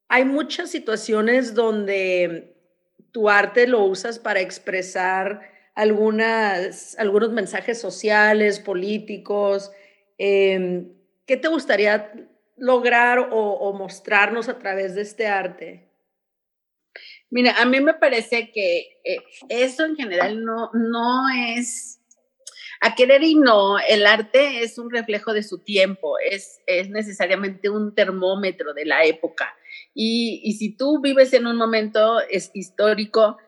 hay 0.09 0.25
muchas 0.25 0.71
situaciones 0.71 1.55
donde 1.55 2.57
tu 3.13 3.31
arte 3.31 3.69
lo 3.69 3.85
usas 3.85 4.19
para 4.19 4.41
expresar 4.41 5.54
algunas, 5.75 6.97
algunos 6.99 7.31
mensajes 7.33 7.81
sociales, 7.81 8.61
políticos. 8.61 9.73
Em, 10.19 10.93
¿Qué 11.27 11.37
te 11.37 11.49
gustaría 11.49 12.13
lograr 12.57 13.31
o, 13.33 13.73
mostrarnos 13.73 14.49
a 14.49 14.59
través 14.59 14.95
de 14.95 15.03
este 15.03 15.27
arte? 15.27 15.89
Mira, 17.31 17.61
a 17.61 17.65
mí 17.65 17.81
me 17.81 17.95
parece 17.95 18.53
que 18.53 19.01
eh, 19.05 19.19
eso 19.49 19.85
en 19.85 19.97
general 19.97 20.45
no, 20.45 20.71
no 20.73 21.29
es 21.57 22.01
a 22.81 22.95
querer 22.95 23.23
y 23.23 23.35
no, 23.35 23.79
el 23.79 24.07
arte 24.07 24.63
es 24.63 24.79
un 24.79 24.91
reflejo 24.91 25.33
de 25.33 25.43
su 25.43 25.59
tiempo, 25.65 26.19
es, 26.19 26.61
es 26.67 26.91
necesariamente 26.91 27.71
un 27.71 27.95
termómetro 27.95 28.75
de 28.75 28.85
la 28.85 29.05
época. 29.05 29.55
Y, 29.95 30.43
y, 30.45 30.53
si 30.53 30.77
tú 30.77 31.01
vives 31.01 31.33
en 31.33 31.47
un 31.47 31.57
momento 31.57 32.21
es 32.21 32.51
histórico 32.53 33.39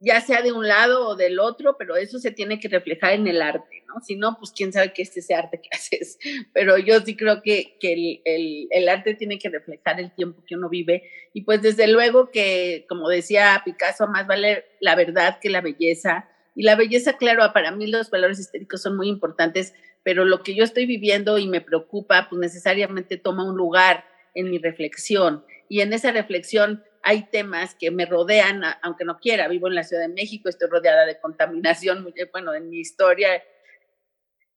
ya 0.00 0.20
sea 0.20 0.42
de 0.42 0.52
un 0.52 0.68
lado 0.68 1.08
o 1.08 1.16
del 1.16 1.38
otro, 1.38 1.76
pero 1.78 1.96
eso 1.96 2.18
se 2.18 2.30
tiene 2.30 2.60
que 2.60 2.68
reflejar 2.68 3.14
en 3.14 3.26
el 3.26 3.40
arte, 3.40 3.84
¿no? 3.88 4.00
Si 4.02 4.14
no, 4.16 4.36
pues 4.38 4.52
quién 4.52 4.72
sabe 4.72 4.92
qué 4.92 5.02
es 5.02 5.16
ese 5.16 5.34
arte 5.34 5.60
que 5.60 5.68
haces. 5.72 6.18
Pero 6.52 6.76
yo 6.78 7.00
sí 7.00 7.16
creo 7.16 7.42
que, 7.42 7.76
el, 7.80 8.68
el, 8.70 8.88
arte 8.88 9.14
tiene 9.14 9.38
que 9.38 9.48
reflejar 9.48 9.98
el 10.00 10.14
tiempo 10.14 10.42
que 10.46 10.56
uno 10.56 10.68
vive. 10.68 11.02
Y 11.32 11.42
pues 11.42 11.62
desde 11.62 11.88
luego 11.88 12.30
que, 12.30 12.84
como 12.88 13.08
decía 13.08 13.62
Picasso, 13.64 14.06
más 14.06 14.26
vale 14.26 14.64
la 14.80 14.94
verdad 14.94 15.38
que 15.40 15.50
la 15.50 15.62
belleza. 15.62 16.28
Y 16.54 16.62
la 16.62 16.76
belleza, 16.76 17.16
claro, 17.16 17.50
para 17.52 17.70
mí 17.70 17.86
los 17.86 18.10
valores 18.10 18.38
estéticos 18.38 18.82
son 18.82 18.96
muy 18.96 19.08
importantes, 19.08 19.74
pero 20.02 20.24
lo 20.24 20.42
que 20.42 20.54
yo 20.54 20.64
estoy 20.64 20.86
viviendo 20.86 21.38
y 21.38 21.48
me 21.48 21.60
preocupa, 21.60 22.28
pues 22.30 22.40
necesariamente 22.40 23.16
toma 23.16 23.44
un 23.44 23.56
lugar 23.56 24.04
en 24.34 24.50
mi 24.50 24.58
reflexión. 24.58 25.44
Y 25.68 25.80
en 25.80 25.92
esa 25.92 26.12
reflexión 26.12 26.84
hay 27.02 27.28
temas 27.30 27.74
que 27.74 27.90
me 27.90 28.06
rodean, 28.06 28.62
aunque 28.82 29.04
no 29.04 29.18
quiera, 29.18 29.48
vivo 29.48 29.68
en 29.68 29.74
la 29.74 29.84
Ciudad 29.84 30.02
de 30.02 30.12
México, 30.12 30.48
estoy 30.48 30.68
rodeada 30.68 31.06
de 31.06 31.20
contaminación, 31.20 32.12
bueno, 32.32 32.54
en 32.54 32.68
mi 32.68 32.80
historia 32.80 33.42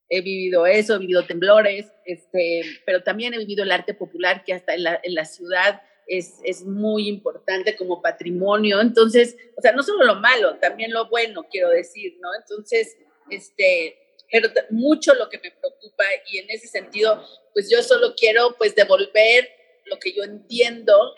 he 0.09 0.21
vivido 0.21 0.65
eso, 0.65 0.95
he 0.95 0.99
vivido 0.99 1.25
temblores, 1.25 1.85
este, 2.05 2.63
pero 2.85 3.03
también 3.03 3.33
he 3.33 3.37
vivido 3.37 3.63
el 3.63 3.71
arte 3.71 3.93
popular 3.93 4.43
que 4.43 4.53
hasta 4.53 4.73
en 4.73 4.83
la, 4.83 4.99
en 5.03 5.13
la 5.13 5.25
ciudad 5.25 5.83
es, 6.07 6.39
es, 6.43 6.63
muy 6.63 7.07
importante 7.07 7.75
como 7.75 8.01
patrimonio. 8.01 8.81
Entonces, 8.81 9.37
o 9.55 9.61
sea, 9.61 9.71
no 9.73 9.83
solo 9.83 10.03
lo 10.05 10.15
malo, 10.15 10.57
también 10.57 10.91
lo 10.91 11.07
bueno, 11.09 11.45
quiero 11.51 11.69
decir, 11.69 12.17
¿no? 12.19 12.29
Entonces, 12.41 12.97
este, 13.29 13.95
pero 14.31 14.49
mucho 14.71 15.13
lo 15.13 15.29
que 15.29 15.37
me 15.37 15.51
preocupa 15.51 16.03
y 16.31 16.39
en 16.39 16.49
ese 16.49 16.67
sentido, 16.67 17.23
pues 17.53 17.69
yo 17.69 17.83
solo 17.83 18.15
quiero 18.15 18.55
pues 18.57 18.73
devolver 18.73 19.47
lo 19.89 19.99
que 19.99 20.13
yo 20.13 20.23
entiendo 20.23 21.15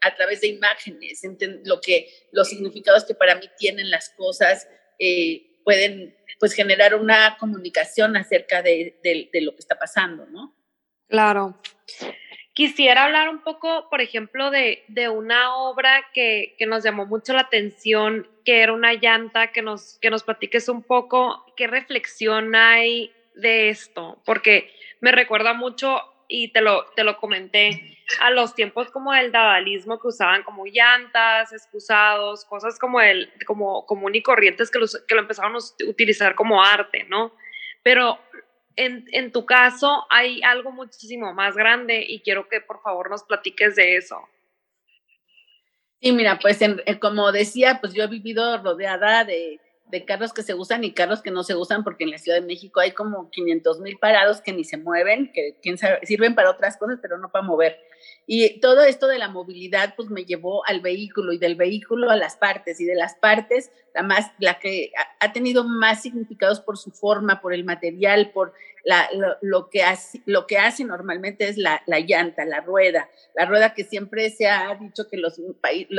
a 0.00 0.14
través 0.14 0.40
de 0.40 0.48
imágenes, 0.48 1.22
lo 1.64 1.80
que, 1.80 2.08
los 2.32 2.48
significados 2.48 3.04
que 3.04 3.14
para 3.14 3.34
mí 3.36 3.48
tienen 3.58 3.90
las 3.90 4.10
cosas, 4.10 4.68
eh, 4.98 5.56
pueden 5.64 6.16
pues 6.38 6.52
generar 6.52 6.94
una 6.94 7.36
comunicación 7.38 8.16
acerca 8.16 8.62
de, 8.62 9.00
de, 9.02 9.40
lo 9.40 9.52
que 9.52 9.60
está 9.60 9.76
pasando, 9.78 10.26
¿no? 10.26 10.54
Claro. 11.08 11.60
Quisiera 12.52 13.04
hablar 13.04 13.28
un 13.28 13.42
poco, 13.42 13.88
por 13.90 14.00
ejemplo, 14.00 14.50
de, 14.50 14.84
de 14.88 15.08
una 15.08 15.56
obra 15.56 16.06
que, 16.14 16.54
que, 16.58 16.66
nos 16.66 16.84
llamó 16.84 17.04
mucho 17.06 17.32
la 17.32 17.42
atención, 17.42 18.28
que 18.44 18.62
era 18.62 18.72
una 18.72 18.94
llanta, 18.94 19.50
que 19.52 19.62
nos, 19.62 19.98
que 19.98 20.10
nos 20.10 20.22
platiques 20.22 20.68
un 20.68 20.82
poco 20.82 21.44
qué 21.56 21.66
reflexión 21.66 22.54
hay 22.54 23.12
de 23.34 23.68
esto, 23.68 24.22
porque 24.24 24.72
me 25.00 25.12
recuerda 25.12 25.52
mucho, 25.52 26.00
y 26.28 26.52
te 26.52 26.60
lo, 26.60 26.84
te 26.96 27.04
lo 27.04 27.16
comenté, 27.18 27.98
a 28.20 28.30
los 28.30 28.54
tiempos 28.54 28.90
como 28.90 29.12
del 29.12 29.32
dadalismo 29.32 29.98
que 30.00 30.08
usaban 30.08 30.42
como 30.42 30.64
llantas, 30.66 31.52
excusados, 31.52 32.44
cosas 32.44 32.78
como 32.78 33.00
el, 33.00 33.32
como 33.46 33.84
común 33.86 34.14
y 34.14 34.22
corrientes 34.22 34.70
que, 34.70 34.78
los, 34.78 35.02
que 35.06 35.14
lo 35.14 35.22
empezaron 35.22 35.56
a 35.56 35.58
utilizar 35.88 36.34
como 36.34 36.62
arte, 36.62 37.04
¿no? 37.08 37.34
Pero 37.82 38.18
en, 38.76 39.32
tu 39.32 39.46
caso 39.46 40.06
hay 40.10 40.42
algo 40.42 40.70
muchísimo 40.70 41.32
más 41.32 41.56
grande 41.56 42.04
y 42.06 42.20
quiero 42.20 42.48
que 42.48 42.60
por 42.60 42.82
favor 42.82 43.10
nos 43.10 43.24
platiques 43.24 43.74
de 43.76 43.96
eso. 43.96 44.20
Sí, 46.00 46.12
mira, 46.12 46.38
pues 46.38 46.60
como 47.00 47.32
decía, 47.32 47.78
pues 47.80 47.94
yo 47.94 48.04
he 48.04 48.08
vivido 48.08 48.62
rodeada 48.62 49.24
de, 49.24 49.60
de, 49.90 50.04
carros 50.04 50.32
que 50.32 50.42
se 50.42 50.54
usan 50.54 50.84
y 50.84 50.92
carros 50.92 51.22
que 51.22 51.30
no 51.30 51.42
se 51.42 51.54
usan 51.54 51.84
porque 51.84 52.04
en 52.04 52.10
la 52.10 52.18
Ciudad 52.18 52.40
de 52.40 52.46
México 52.46 52.80
hay 52.80 52.92
como 52.92 53.30
500 53.30 53.80
mil 53.80 53.98
parados 53.98 54.40
que 54.40 54.52
ni 54.52 54.64
se 54.64 54.76
mueven, 54.76 55.30
que 55.32 55.56
quién 55.62 55.78
sabe, 55.78 56.00
sirven 56.04 56.34
para 56.34 56.50
otras 56.50 56.76
cosas, 56.76 56.98
pero 57.00 57.18
no 57.18 57.30
para 57.30 57.44
mover. 57.44 57.78
Y 58.26 58.60
todo 58.60 58.82
esto 58.82 59.06
de 59.06 59.18
la 59.18 59.28
movilidad, 59.28 59.94
pues 59.96 60.10
me 60.10 60.24
llevó 60.24 60.66
al 60.66 60.80
vehículo 60.80 61.32
y 61.32 61.38
del 61.38 61.54
vehículo 61.54 62.10
a 62.10 62.16
las 62.16 62.36
partes 62.36 62.80
y 62.80 62.84
de 62.84 62.94
las 62.94 63.14
partes, 63.14 63.70
la 63.94 64.02
más, 64.02 64.32
la 64.38 64.58
que 64.58 64.92
ha 65.20 65.32
tenido 65.32 65.64
más 65.64 66.02
significados 66.02 66.60
por 66.60 66.76
su 66.76 66.90
forma, 66.90 67.40
por 67.40 67.54
el 67.54 67.64
material, 67.64 68.30
por 68.32 68.52
la, 68.84 69.08
lo, 69.42 69.68
que 69.70 69.82
hace, 69.82 70.22
lo 70.26 70.46
que 70.46 70.58
hace 70.58 70.84
normalmente 70.84 71.48
es 71.48 71.56
la, 71.56 71.82
la, 71.86 72.00
llanta, 72.00 72.44
la 72.44 72.60
rueda, 72.60 73.08
la 73.34 73.44
rueda 73.44 73.74
que 73.74 73.84
siempre 73.84 74.30
se 74.30 74.48
ha 74.48 74.74
dicho 74.76 75.08
que 75.08 75.16
los, 75.16 75.40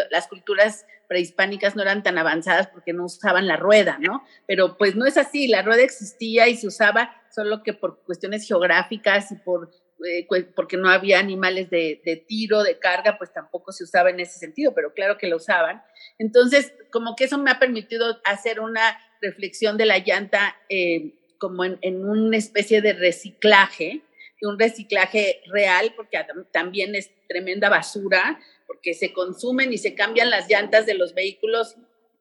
las 0.09 0.27
culturas 0.27 0.85
prehispánicas 1.07 1.75
no 1.75 1.81
eran 1.81 2.03
tan 2.03 2.17
avanzadas 2.17 2.67
porque 2.67 2.93
no 2.93 3.05
usaban 3.05 3.47
la 3.47 3.57
rueda, 3.57 3.97
¿no? 3.99 4.23
Pero 4.45 4.77
pues 4.77 4.95
no 4.95 5.05
es 5.05 5.17
así, 5.17 5.47
la 5.47 5.61
rueda 5.61 5.83
existía 5.83 6.47
y 6.47 6.55
se 6.55 6.67
usaba 6.67 7.13
solo 7.29 7.63
que 7.63 7.73
por 7.73 8.03
cuestiones 8.03 8.47
geográficas 8.47 9.31
y 9.31 9.35
por 9.35 9.71
eh, 10.05 10.27
porque 10.55 10.77
no 10.77 10.89
había 10.89 11.19
animales 11.19 11.69
de, 11.69 12.01
de, 12.05 12.17
tiro, 12.17 12.63
de 12.63 12.77
carga, 12.77 13.17
pues 13.17 13.33
tampoco 13.33 13.71
se 13.71 13.83
usaba 13.83 14.09
en 14.09 14.19
ese 14.19 14.37
sentido, 14.37 14.73
pero 14.73 14.93
claro 14.93 15.17
que 15.17 15.27
lo 15.27 15.37
usaban. 15.37 15.83
Entonces, 16.19 16.73
como 16.91 17.15
que 17.15 17.25
eso 17.25 17.37
me 17.37 17.51
ha 17.51 17.59
permitido 17.59 18.19
hacer 18.23 18.59
una 18.59 18.99
reflexión 19.21 19.77
de 19.77 19.85
la 19.85 19.99
llanta 19.99 20.55
eh, 20.69 21.13
como 21.39 21.65
en, 21.65 21.79
en, 21.81 22.05
una 22.05 22.37
especie 22.37 22.81
de 22.81 22.93
reciclaje, 22.93 24.01
un 24.41 24.59
reciclaje 24.59 25.41
real, 25.47 25.93
porque 25.95 26.19
también 26.51 26.93
es 26.93 27.09
tremenda 27.27 27.69
basura, 27.69 28.39
porque 28.67 28.93
se 28.93 29.13
consumen 29.13 29.73
y 29.73 29.77
se 29.77 29.95
cambian 29.95 30.29
las 30.29 30.47
llantas 30.47 30.85
de 30.85 30.93
los 30.93 31.13
vehículos 31.13 31.75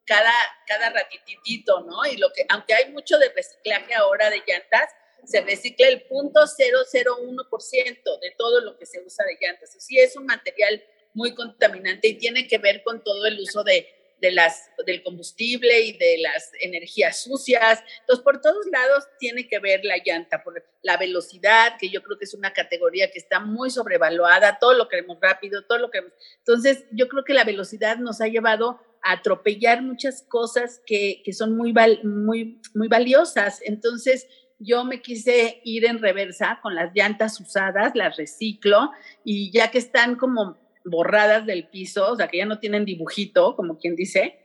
cada, 0.07 0.33
cada 0.67 0.91
ratitito, 0.91 1.81
¿no? 1.83 2.07
Y 2.07 2.17
lo 2.17 2.33
que, 2.33 2.47
aunque 2.49 2.75
hay 2.75 2.93
mucho 2.93 3.19
de 3.19 3.29
reciclaje 3.31 3.95
ahora 3.95 4.31
de 4.31 4.43
llantas, 4.47 4.89
se 5.25 5.41
recicla 5.41 5.89
el 5.89 6.07
0.001% 6.09 8.21
de 8.21 8.31
todo 8.37 8.61
lo 8.61 8.79
que 8.79 8.87
se 8.87 9.01
usa 9.01 9.25
de 9.25 9.39
llantas. 9.41 9.75
Así 9.77 9.99
es 9.99 10.17
un 10.17 10.27
material 10.27 10.83
muy 11.15 11.35
contaminante 11.35 12.09
y 12.09 12.15
tiene 12.15 12.47
que 12.47 12.59
ver 12.59 12.83
con 12.83 13.03
todo 13.03 13.25
el 13.27 13.41
uso 13.41 13.65
de, 13.65 13.89
del 14.21 15.03
combustible 15.03 15.81
y 15.81 15.93
de 15.93 16.19
las 16.19 16.51
energías 16.61 17.23
sucias. 17.23 17.83
Entonces, 18.01 18.23
por 18.23 18.41
todos 18.41 18.67
lados 18.71 19.05
tiene 19.19 19.49
que 19.49 19.59
ver 19.59 19.85
la 19.85 19.97
llanta, 20.05 20.43
por 20.43 20.65
la 20.83 20.97
velocidad, 20.97 21.75
que 21.79 21.89
yo 21.89 22.03
creo 22.03 22.19
que 22.19 22.25
es 22.25 22.35
una 22.35 22.53
categoría 22.53 23.11
que 23.11 23.19
está 23.19 23.41
muy 23.41 23.71
sobrevaluada, 23.71 24.59
todo 24.59 24.75
lo 24.75 24.89
queremos 24.89 25.19
rápido, 25.21 25.65
todo 25.65 25.79
lo 25.79 25.91
que... 25.91 26.01
Entonces, 26.39 26.85
yo 26.93 27.09
creo 27.09 27.25
que 27.25 27.35
la 27.35 27.45
velocidad 27.45 27.99
nos 27.99 28.21
ha 28.21 28.29
llevado 28.29 28.81
a 29.03 29.13
atropellar 29.13 29.83
muchas 29.83 30.23
cosas 30.23 30.81
que, 30.85 31.23
que 31.25 31.33
son 31.33 31.57
muy, 31.57 31.75
muy, 32.03 32.61
muy 32.75 32.89
valiosas. 32.89 33.61
Entonces, 33.63 34.27
yo 34.59 34.85
me 34.85 35.03
quise 35.03 35.61
ir 35.65 35.85
en 35.85 35.99
reversa 35.99 36.61
con 36.63 36.75
las 36.75 36.93
llantas 36.95 37.41
usadas, 37.41 37.95
las 37.95 38.17
reciclo 38.17 38.91
y 39.25 39.51
ya 39.51 39.71
que 39.71 39.79
están 39.79 40.17
como 40.17 40.57
borradas 40.85 41.47
del 41.47 41.69
piso, 41.69 42.13
o 42.13 42.17
sea, 42.17 42.29
que 42.29 42.39
ya 42.39 42.47
no 42.47 42.59
tienen 42.59 42.85
dibujito, 42.85 43.57
como 43.57 43.79
quien 43.79 43.97
dice, 43.97 44.39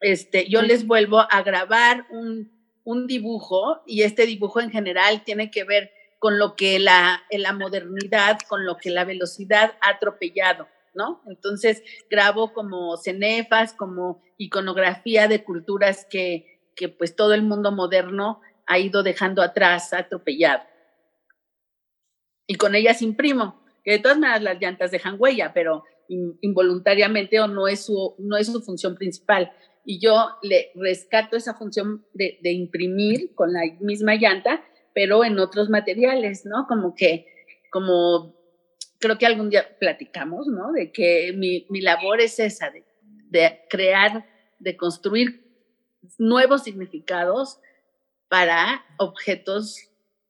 este, 0.00 0.48
yo 0.48 0.62
les 0.62 0.86
vuelvo 0.86 1.20
a 1.20 1.42
grabar 1.42 2.06
un, 2.10 2.52
un 2.84 3.06
dibujo 3.06 3.82
y 3.86 4.02
este 4.02 4.26
dibujo 4.26 4.60
en 4.60 4.70
general 4.70 5.24
tiene 5.24 5.50
que 5.50 5.64
ver 5.64 5.90
con 6.18 6.38
lo 6.38 6.54
que 6.56 6.78
la, 6.78 7.22
la 7.30 7.52
modernidad, 7.52 8.38
con 8.48 8.64
lo 8.64 8.76
que 8.76 8.90
la 8.90 9.04
velocidad 9.04 9.74
ha 9.80 9.90
atropellado, 9.90 10.68
¿no? 10.94 11.22
Entonces 11.26 11.82
grabo 12.10 12.52
como 12.52 12.96
cenefas, 12.96 13.72
como 13.72 14.22
iconografía 14.38 15.28
de 15.28 15.44
culturas 15.44 16.06
que, 16.08 16.60
que 16.74 16.88
pues 16.88 17.16
todo 17.16 17.34
el 17.34 17.42
mundo 17.42 17.72
moderno 17.72 18.40
ha 18.66 18.78
ido 18.78 19.02
dejando 19.02 19.42
atrás, 19.42 19.92
atropellado. 19.92 20.62
Y 22.46 22.56
con 22.56 22.74
ellas 22.74 23.02
imprimo, 23.02 23.64
que 23.84 23.92
de 23.92 23.98
todas 23.98 24.18
maneras 24.18 24.42
las 24.42 24.60
llantas 24.60 24.90
dejan 24.90 25.16
huella, 25.18 25.52
pero 25.54 25.84
involuntariamente 26.08 27.40
o 27.40 27.48
no 27.48 27.68
es 27.68 27.86
su, 27.86 28.14
no 28.18 28.36
es 28.36 28.46
su 28.46 28.60
función 28.60 28.96
principal. 28.96 29.52
Y 29.84 30.00
yo 30.00 30.30
le 30.42 30.70
rescato 30.74 31.36
esa 31.36 31.54
función 31.54 32.04
de, 32.12 32.38
de 32.42 32.52
imprimir 32.52 33.34
con 33.34 33.52
la 33.52 33.62
misma 33.80 34.14
llanta, 34.16 34.64
pero 34.94 35.24
en 35.24 35.38
otros 35.38 35.68
materiales, 35.68 36.44
¿no? 36.44 36.66
Como 36.66 36.94
que, 36.94 37.26
como 37.70 38.34
creo 38.98 39.18
que 39.18 39.26
algún 39.26 39.50
día 39.50 39.76
platicamos, 39.78 40.46
¿no? 40.46 40.72
De 40.72 40.90
que 40.90 41.32
mi, 41.36 41.66
mi 41.70 41.80
labor 41.80 42.20
es 42.20 42.38
esa, 42.40 42.70
de, 42.70 42.84
de, 43.28 43.60
crear, 43.68 44.26
de 44.58 44.76
construir 44.76 45.44
nuevos 46.18 46.64
significados 46.64 47.60
para 48.28 48.84
objetos 48.98 49.78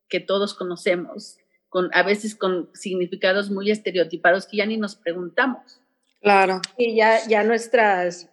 que 0.08 0.20
todos 0.20 0.54
conocemos, 0.54 1.38
con, 1.68 1.90
a 1.92 2.02
veces 2.02 2.34
con 2.34 2.70
significados 2.74 3.50
muy 3.50 3.70
estereotipados 3.70 4.46
que 4.46 4.58
ya 4.58 4.66
ni 4.66 4.76
nos 4.76 4.96
preguntamos. 4.96 5.80
Claro. 6.20 6.60
Y 6.76 6.96
ya, 6.96 7.26
ya 7.26 7.44
nuestras, 7.44 8.28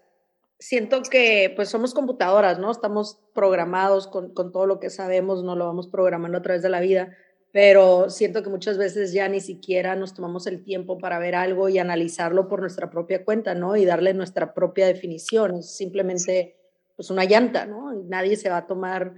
siento 0.59 1.01
que 1.03 1.51
pues 1.55 1.69
somos 1.69 1.93
computadoras, 1.93 2.59
¿no? 2.59 2.71
Estamos 2.71 3.19
programados 3.33 4.07
con, 4.07 4.33
con 4.33 4.51
todo 4.51 4.65
lo 4.65 4.79
que 4.79 4.89
sabemos, 4.89 5.43
no 5.43 5.55
lo 5.55 5.65
vamos 5.65 5.87
programando 5.87 6.37
a 6.37 6.41
través 6.41 6.61
de 6.61 6.69
la 6.69 6.79
vida, 6.79 7.15
pero 7.51 8.09
siento 8.09 8.41
que 8.41 8.49
muchas 8.49 8.77
veces 8.77 9.13
ya 9.13 9.27
ni 9.27 9.39
siquiera 9.39 9.95
nos 9.95 10.13
tomamos 10.13 10.47
el 10.47 10.63
tiempo 10.63 10.97
para 10.97 11.19
ver 11.19 11.35
algo 11.35 11.69
y 11.69 11.77
analizarlo 11.77 12.47
por 12.47 12.61
nuestra 12.61 12.89
propia 12.89 13.23
cuenta, 13.23 13.53
¿no? 13.55 13.75
Y 13.75 13.85
darle 13.85 14.13
nuestra 14.13 14.53
propia 14.53 14.87
definición, 14.87 15.57
es 15.57 15.75
simplemente 15.75 16.55
pues 16.95 17.09
una 17.09 17.25
llanta, 17.25 17.65
¿no? 17.65 17.91
nadie 18.07 18.35
se 18.35 18.49
va 18.49 18.57
a 18.57 18.67
tomar 18.67 19.13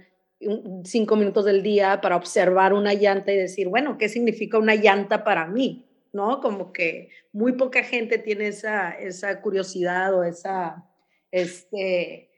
cinco 0.84 1.16
minutos 1.16 1.44
del 1.44 1.62
día 1.62 2.00
para 2.00 2.16
observar 2.16 2.72
una 2.72 2.94
llanta 2.94 3.32
y 3.32 3.36
decir, 3.36 3.68
bueno, 3.68 3.96
¿qué 3.98 4.08
significa 4.08 4.58
una 4.58 4.74
llanta 4.74 5.24
para 5.24 5.46
mí? 5.46 5.86
¿No? 6.12 6.40
Como 6.40 6.72
que 6.72 7.10
muy 7.32 7.52
poca 7.52 7.82
gente 7.82 8.18
tiene 8.18 8.48
esa, 8.48 8.90
esa 8.90 9.40
curiosidad 9.42 10.14
o 10.14 10.24
esa, 10.24 10.86
este, 11.30 12.30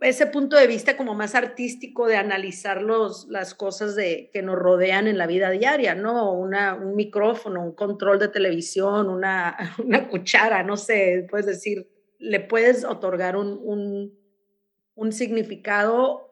ese 0.00 0.26
punto 0.26 0.56
de 0.56 0.66
vista 0.66 0.96
como 0.96 1.14
más 1.14 1.36
artístico 1.36 2.08
de 2.08 2.16
analizar 2.16 2.82
los, 2.82 3.28
las 3.28 3.54
cosas 3.54 3.94
de, 3.94 4.30
que 4.32 4.42
nos 4.42 4.56
rodean 4.56 5.06
en 5.06 5.18
la 5.18 5.28
vida 5.28 5.50
diaria, 5.50 5.94
¿no? 5.94 6.32
Una, 6.32 6.74
un 6.74 6.96
micrófono, 6.96 7.62
un 7.62 7.72
control 7.72 8.18
de 8.18 8.28
televisión, 8.28 9.08
una, 9.08 9.56
una 9.84 10.08
cuchara, 10.08 10.64
no 10.64 10.76
sé, 10.76 11.26
puedes 11.30 11.46
decir, 11.46 11.88
le 12.18 12.40
puedes 12.40 12.84
otorgar 12.84 13.36
un, 13.36 13.60
un, 13.62 14.18
un 14.96 15.12
significado 15.12 16.27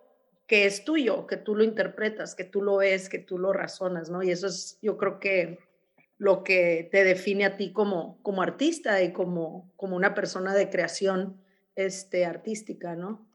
que 0.47 0.67
es 0.67 0.85
tuyo, 0.85 1.27
que 1.27 1.37
tú 1.37 1.55
lo 1.55 1.65
interpretas, 1.65 2.35
que 2.35 2.45
tú 2.45 2.63
lo 2.63 2.77
ves, 2.77 3.09
que 3.09 3.19
tú 3.19 3.39
lo 3.39 3.53
razonas, 3.53 4.11
¿no? 4.11 4.23
Y 4.23 4.31
eso 4.31 4.47
es, 4.47 4.79
yo 4.81 4.97
creo 4.97 5.19
que 5.19 5.59
lo 6.19 6.45
que 6.45 6.89
te 6.91 7.05
define 7.05 7.45
a 7.45 7.57
ti 7.57 7.73
como, 7.73 8.23
como 8.23 8.43
artista 8.43 9.03
y 9.03 9.13
como, 9.13 9.73
como 9.77 9.97
una 9.97 10.15
persona 10.15 10.55
de 10.55 10.71
creación 10.71 11.43
este, 11.75 12.25
artística, 12.25 12.95
¿no? 12.95 13.27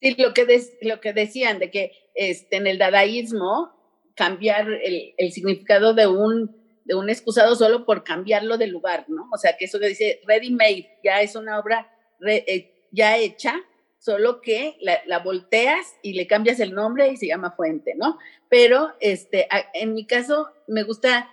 Sí, 0.00 0.14
lo 0.18 0.34
que, 0.34 0.46
lo 0.82 1.00
que 1.00 1.12
decían 1.12 1.58
de 1.58 1.70
que 1.70 1.92
este, 2.14 2.56
en 2.56 2.66
el 2.66 2.78
dadaísmo 2.78 3.72
cambiar 4.14 4.70
el, 4.70 5.14
el, 5.16 5.32
significado 5.32 5.94
de 5.94 6.06
un, 6.06 6.56
de 6.84 6.94
un 6.94 7.08
excusado 7.08 7.54
solo 7.56 7.86
por 7.86 8.04
cambiarlo 8.04 8.58
de 8.58 8.66
lugar, 8.66 9.06
¿no? 9.08 9.28
O 9.32 9.38
sea, 9.38 9.56
que 9.56 9.64
eso 9.64 9.80
que 9.80 9.88
dice 9.88 10.20
ready 10.26 10.50
made, 10.50 10.90
ya 11.02 11.22
es 11.22 11.34
una 11.34 11.58
obra 11.58 11.90
eh, 12.28 12.88
ya 12.92 13.16
hecha, 13.16 13.54
solo 14.02 14.40
que 14.40 14.76
la, 14.80 15.18
volteas 15.20 15.94
y 16.02 16.14
le 16.14 16.26
cambias 16.26 16.58
el 16.58 16.74
nombre 16.74 17.08
y 17.08 17.16
se 17.16 17.28
llama 17.28 17.52
fuente, 17.52 17.94
¿no? 17.96 18.18
Pero 18.48 18.92
este, 18.98 19.46
en 19.74 19.94
mi 19.94 20.06
caso 20.06 20.48
me 20.66 20.82
gusta 20.82 21.30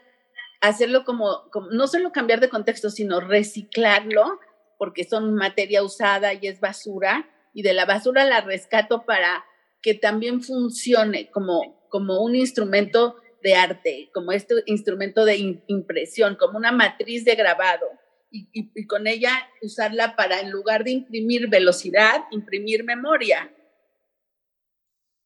hacerlo 0.61 1.03
como, 1.03 1.49
como, 1.51 1.71
no 1.71 1.87
solo 1.87 2.11
cambiar 2.11 2.39
de 2.39 2.49
contexto, 2.49 2.91
sino 2.91 3.21
reciclarlo, 3.21 4.39
porque 4.77 5.03
son 5.03 5.33
materia 5.33 5.81
usada 5.81 6.33
y 6.35 6.45
es 6.45 6.59
basura, 6.59 7.27
y 7.55 7.63
de 7.63 7.73
la 7.73 7.85
basura 7.85 8.23
la 8.25 8.41
rescato 8.41 9.03
para 9.03 9.45
que 9.81 9.95
también 9.95 10.43
funcione 10.43 11.31
como, 11.31 11.87
como 11.89 12.21
un 12.21 12.35
instrumento 12.35 13.15
de 13.41 13.55
arte, 13.55 14.11
como 14.13 14.31
este 14.31 14.55
instrumento 14.67 15.25
de 15.25 15.63
impresión, 15.65 16.35
como 16.35 16.59
una 16.59 16.71
matriz 16.71 17.25
de 17.25 17.33
grabado. 17.33 17.87
Y, 18.31 18.85
con 18.85 19.07
ella 19.07 19.31
usarla 19.61 20.15
para, 20.15 20.39
en 20.39 20.51
lugar 20.51 20.83
de 20.83 20.91
imprimir 20.91 21.49
velocidad, 21.49 22.25
imprimir 22.31 22.83
memoria. 22.83 23.51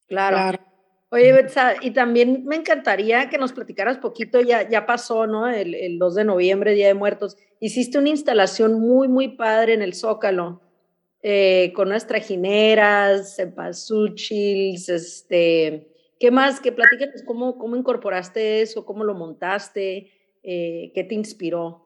Claro. 0.06 0.58
Oye, 1.10 1.32
Betsa, 1.32 1.74
y 1.80 1.90
también 1.90 2.44
me 2.46 2.56
encantaría 2.56 3.28
que 3.28 3.38
nos 3.38 3.52
platicaras 3.52 3.98
poquito, 3.98 4.40
ya, 4.40 4.68
ya 4.68 4.86
pasó, 4.86 5.26
¿no? 5.26 5.48
El, 5.48 5.74
el 5.74 5.98
2 5.98 6.14
de 6.14 6.24
noviembre, 6.24 6.72
Día 6.72 6.88
de 6.88 6.94
Muertos. 6.94 7.36
Hiciste 7.60 7.98
una 7.98 8.08
instalación 8.08 8.80
muy, 8.80 9.06
muy 9.08 9.28
padre 9.36 9.74
en 9.74 9.82
el 9.82 9.94
Zócalo. 9.94 10.62
Eh, 11.26 11.72
con 11.74 11.88
unas 11.88 12.06
trajineras, 12.06 13.36
cempasúchiles, 13.36 14.90
este, 14.90 15.88
¿qué 16.20 16.30
más? 16.30 16.60
Que 16.60 16.70
platícanos 16.70 17.22
cómo, 17.22 17.56
cómo 17.56 17.76
incorporaste 17.76 18.60
eso, 18.60 18.84
cómo 18.84 19.04
lo 19.04 19.14
montaste, 19.14 20.10
eh, 20.42 20.92
qué 20.94 21.02
te 21.02 21.14
inspiró. 21.14 21.83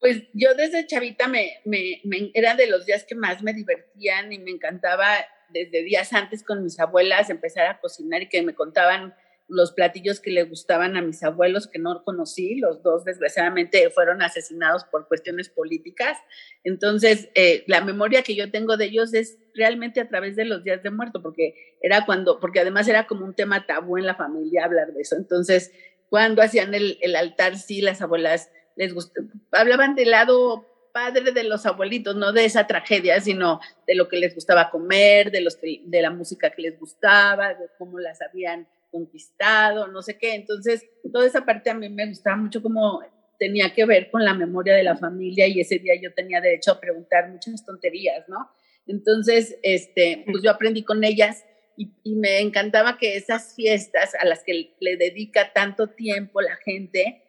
Pues 0.00 0.22
yo 0.34 0.54
desde 0.54 0.86
chavita 0.86 1.26
me, 1.28 1.58
me, 1.64 2.00
me, 2.04 2.30
era 2.34 2.54
de 2.54 2.66
los 2.66 2.86
días 2.86 3.04
que 3.04 3.14
más 3.14 3.42
me 3.42 3.54
divertían 3.54 4.32
y 4.32 4.38
me 4.38 4.50
encantaba 4.50 5.06
desde 5.48 5.82
días 5.82 6.12
antes 6.12 6.42
con 6.42 6.62
mis 6.62 6.78
abuelas 6.78 7.30
empezar 7.30 7.66
a 7.66 7.80
cocinar 7.80 8.22
y 8.22 8.28
que 8.28 8.42
me 8.42 8.54
contaban 8.54 9.14
los 9.48 9.72
platillos 9.72 10.20
que 10.20 10.30
le 10.30 10.42
gustaban 10.42 10.96
a 10.96 11.02
mis 11.02 11.22
abuelos 11.22 11.68
que 11.68 11.78
no 11.78 12.02
conocí, 12.04 12.56
los 12.56 12.82
dos 12.82 13.04
desgraciadamente 13.04 13.90
fueron 13.90 14.22
asesinados 14.22 14.84
por 14.84 15.06
cuestiones 15.06 15.48
políticas. 15.48 16.18
Entonces, 16.64 17.28
eh, 17.34 17.62
la 17.66 17.80
memoria 17.80 18.22
que 18.22 18.34
yo 18.34 18.50
tengo 18.50 18.76
de 18.76 18.86
ellos 18.86 19.14
es 19.14 19.38
realmente 19.54 20.00
a 20.00 20.08
través 20.08 20.34
de 20.36 20.44
los 20.44 20.64
días 20.64 20.82
de 20.82 20.90
muerto, 20.90 21.22
porque 21.22 21.54
era 21.80 22.04
cuando, 22.04 22.40
porque 22.40 22.60
además 22.60 22.88
era 22.88 23.06
como 23.06 23.24
un 23.24 23.34
tema 23.34 23.66
tabú 23.66 23.98
en 23.98 24.06
la 24.06 24.16
familia 24.16 24.64
hablar 24.64 24.92
de 24.92 25.02
eso. 25.02 25.16
Entonces, 25.16 25.72
cuando 26.08 26.42
hacían 26.42 26.74
el, 26.74 26.98
el 27.00 27.14
altar, 27.14 27.56
sí, 27.56 27.80
las 27.80 28.02
abuelas 28.02 28.50
les 28.76 28.94
gustaba, 28.94 29.26
hablaban 29.52 29.94
del 29.94 30.10
lado 30.12 30.66
padre 30.92 31.32
de 31.32 31.44
los 31.44 31.66
abuelitos, 31.66 32.16
no 32.16 32.32
de 32.32 32.46
esa 32.46 32.66
tragedia, 32.66 33.20
sino 33.20 33.60
de 33.86 33.94
lo 33.94 34.08
que 34.08 34.16
les 34.16 34.34
gustaba 34.34 34.70
comer, 34.70 35.30
de, 35.30 35.42
los 35.42 35.58
de 35.60 36.00
la 36.00 36.10
música 36.10 36.48
que 36.48 36.62
les 36.62 36.80
gustaba, 36.80 37.48
de 37.48 37.66
cómo 37.76 37.98
las 37.98 38.22
habían 38.22 38.66
conquistado, 38.90 39.88
no 39.88 40.00
sé 40.00 40.16
qué. 40.16 40.34
Entonces, 40.34 40.86
toda 41.12 41.26
esa 41.26 41.44
parte 41.44 41.68
a 41.68 41.74
mí 41.74 41.90
me 41.90 42.06
gustaba 42.06 42.36
mucho 42.36 42.62
como 42.62 43.02
tenía 43.38 43.74
que 43.74 43.84
ver 43.84 44.10
con 44.10 44.24
la 44.24 44.32
memoria 44.32 44.74
de 44.74 44.84
la 44.84 44.96
familia 44.96 45.46
y 45.46 45.60
ese 45.60 45.78
día 45.78 45.92
yo 46.00 46.14
tenía 46.14 46.40
derecho 46.40 46.72
a 46.72 46.80
preguntar 46.80 47.28
muchas 47.28 47.62
tonterías, 47.66 48.26
¿no? 48.28 48.50
Entonces, 48.86 49.58
este, 49.62 50.24
pues 50.24 50.42
yo 50.42 50.50
aprendí 50.50 50.82
con 50.82 51.04
ellas 51.04 51.44
y 51.76 52.14
me 52.14 52.40
encantaba 52.40 52.96
que 52.96 53.16
esas 53.16 53.54
fiestas 53.54 54.14
a 54.14 54.24
las 54.24 54.42
que 54.42 54.74
le 54.80 54.96
dedica 54.96 55.52
tanto 55.52 55.88
tiempo 55.88 56.40
la 56.40 56.56
gente, 56.56 57.25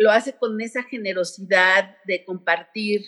lo 0.00 0.10
hace 0.10 0.32
con 0.32 0.60
esa 0.60 0.82
generosidad 0.82 1.96
de 2.04 2.24
compartir, 2.24 3.04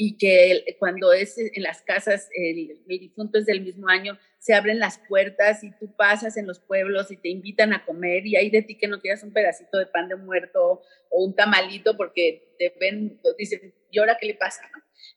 y 0.00 0.16
que 0.16 0.76
cuando 0.78 1.12
es 1.12 1.36
en 1.38 1.60
las 1.60 1.82
casas, 1.82 2.30
el, 2.32 2.80
difunto 2.86 3.36
es 3.36 3.46
del 3.46 3.62
mismo 3.62 3.88
año, 3.88 4.16
se 4.38 4.54
abren 4.54 4.78
las 4.78 4.98
puertas 5.08 5.64
y 5.64 5.72
tú 5.72 5.92
pasas 5.96 6.36
en 6.36 6.46
los 6.46 6.60
pueblos 6.60 7.10
y 7.10 7.16
te 7.16 7.28
invitan 7.28 7.72
a 7.72 7.84
comer 7.84 8.24
y 8.24 8.36
hay 8.36 8.48
de 8.48 8.62
ti 8.62 8.78
que 8.78 8.86
no 8.86 9.00
quieras 9.00 9.24
un 9.24 9.32
pedacito 9.32 9.76
de 9.76 9.86
pan 9.86 10.08
de 10.08 10.14
muerto 10.14 10.82
o 11.10 11.24
un 11.24 11.34
tamalito 11.34 11.96
porque 11.96 12.54
te 12.60 12.72
ven, 12.78 13.20
dicen, 13.36 13.74
¿y 13.90 13.98
ahora 13.98 14.16
qué 14.20 14.26
le 14.26 14.34
pasa? 14.34 14.62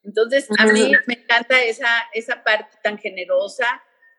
Entonces, 0.03 0.47
a 0.57 0.65
mí 0.65 0.91
me 1.05 1.13
encanta 1.13 1.63
esa, 1.63 2.09
esa 2.15 2.43
parte 2.43 2.75
tan 2.81 2.97
generosa 2.97 3.67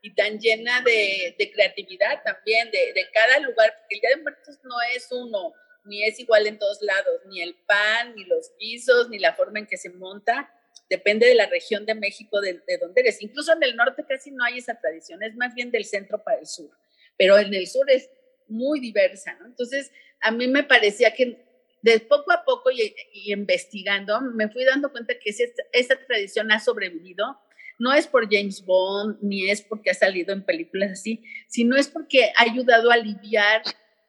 y 0.00 0.14
tan 0.14 0.38
llena 0.38 0.80
de, 0.82 1.34
de 1.36 1.50
creatividad 1.50 2.22
también, 2.22 2.70
de, 2.70 2.92
de, 2.92 3.04
cada 3.12 3.40
lugar, 3.40 3.74
porque 3.80 3.96
el 3.96 4.00
Día 4.00 4.10
de 4.10 4.22
Muertos 4.22 4.60
no 4.62 4.76
es 4.94 5.10
uno, 5.10 5.52
ni 5.84 6.04
es 6.04 6.18
igual 6.18 6.46
en 6.46 6.58
todos 6.58 6.80
lados, 6.82 7.20
ni 7.26 7.42
el 7.42 7.54
pan, 7.66 8.14
ni 8.14 8.24
los 8.24 8.52
guisos, 8.58 9.08
ni 9.08 9.18
la 9.18 9.34
forma 9.34 9.58
en 9.58 9.66
que 9.66 9.76
se 9.76 9.90
monta, 9.90 10.52
depende 10.88 11.26
de 11.26 11.34
la 11.34 11.46
región 11.46 11.86
de 11.86 11.94
México 11.94 12.40
de, 12.40 12.62
de 12.66 12.78
donde 12.78 13.00
eres. 13.00 13.22
Incluso 13.22 13.52
en 13.52 13.62
el 13.62 13.76
norte 13.76 14.04
casi 14.08 14.30
no 14.30 14.44
hay 14.44 14.58
esa 14.58 14.78
tradición, 14.80 15.22
es 15.22 15.34
más 15.36 15.54
bien 15.54 15.70
del 15.70 15.84
centro 15.84 16.22
para 16.22 16.38
el 16.38 16.46
sur, 16.46 16.70
pero 17.16 17.38
en 17.38 17.52
el 17.54 17.66
sur 17.66 17.90
es 17.90 18.10
muy 18.48 18.80
diversa, 18.80 19.34
¿no? 19.40 19.46
Entonces, 19.46 19.90
a 20.20 20.30
mí 20.30 20.46
me 20.46 20.62
parecía 20.62 21.12
que 21.14 21.44
de 21.82 21.98
poco 22.00 22.32
a 22.32 22.44
poco 22.44 22.70
y, 22.70 22.94
investigando, 23.32 24.20
me 24.20 24.48
fui 24.48 24.64
dando 24.64 24.90
cuenta 24.90 25.14
que 25.18 25.34
esta 25.72 26.06
tradición 26.06 26.52
ha 26.52 26.60
sobrevivido. 26.60 27.38
No 27.78 27.92
es 27.92 28.06
por 28.06 28.32
James 28.32 28.64
Bond, 28.64 29.18
ni 29.20 29.50
es 29.50 29.62
porque 29.62 29.90
ha 29.90 29.94
salido 29.94 30.32
en 30.32 30.44
películas 30.44 30.92
así, 30.92 31.24
sino 31.48 31.76
es 31.76 31.88
porque 31.88 32.32
ha 32.36 32.42
ayudado 32.42 32.90
a 32.90 32.94
aliviar 32.94 33.62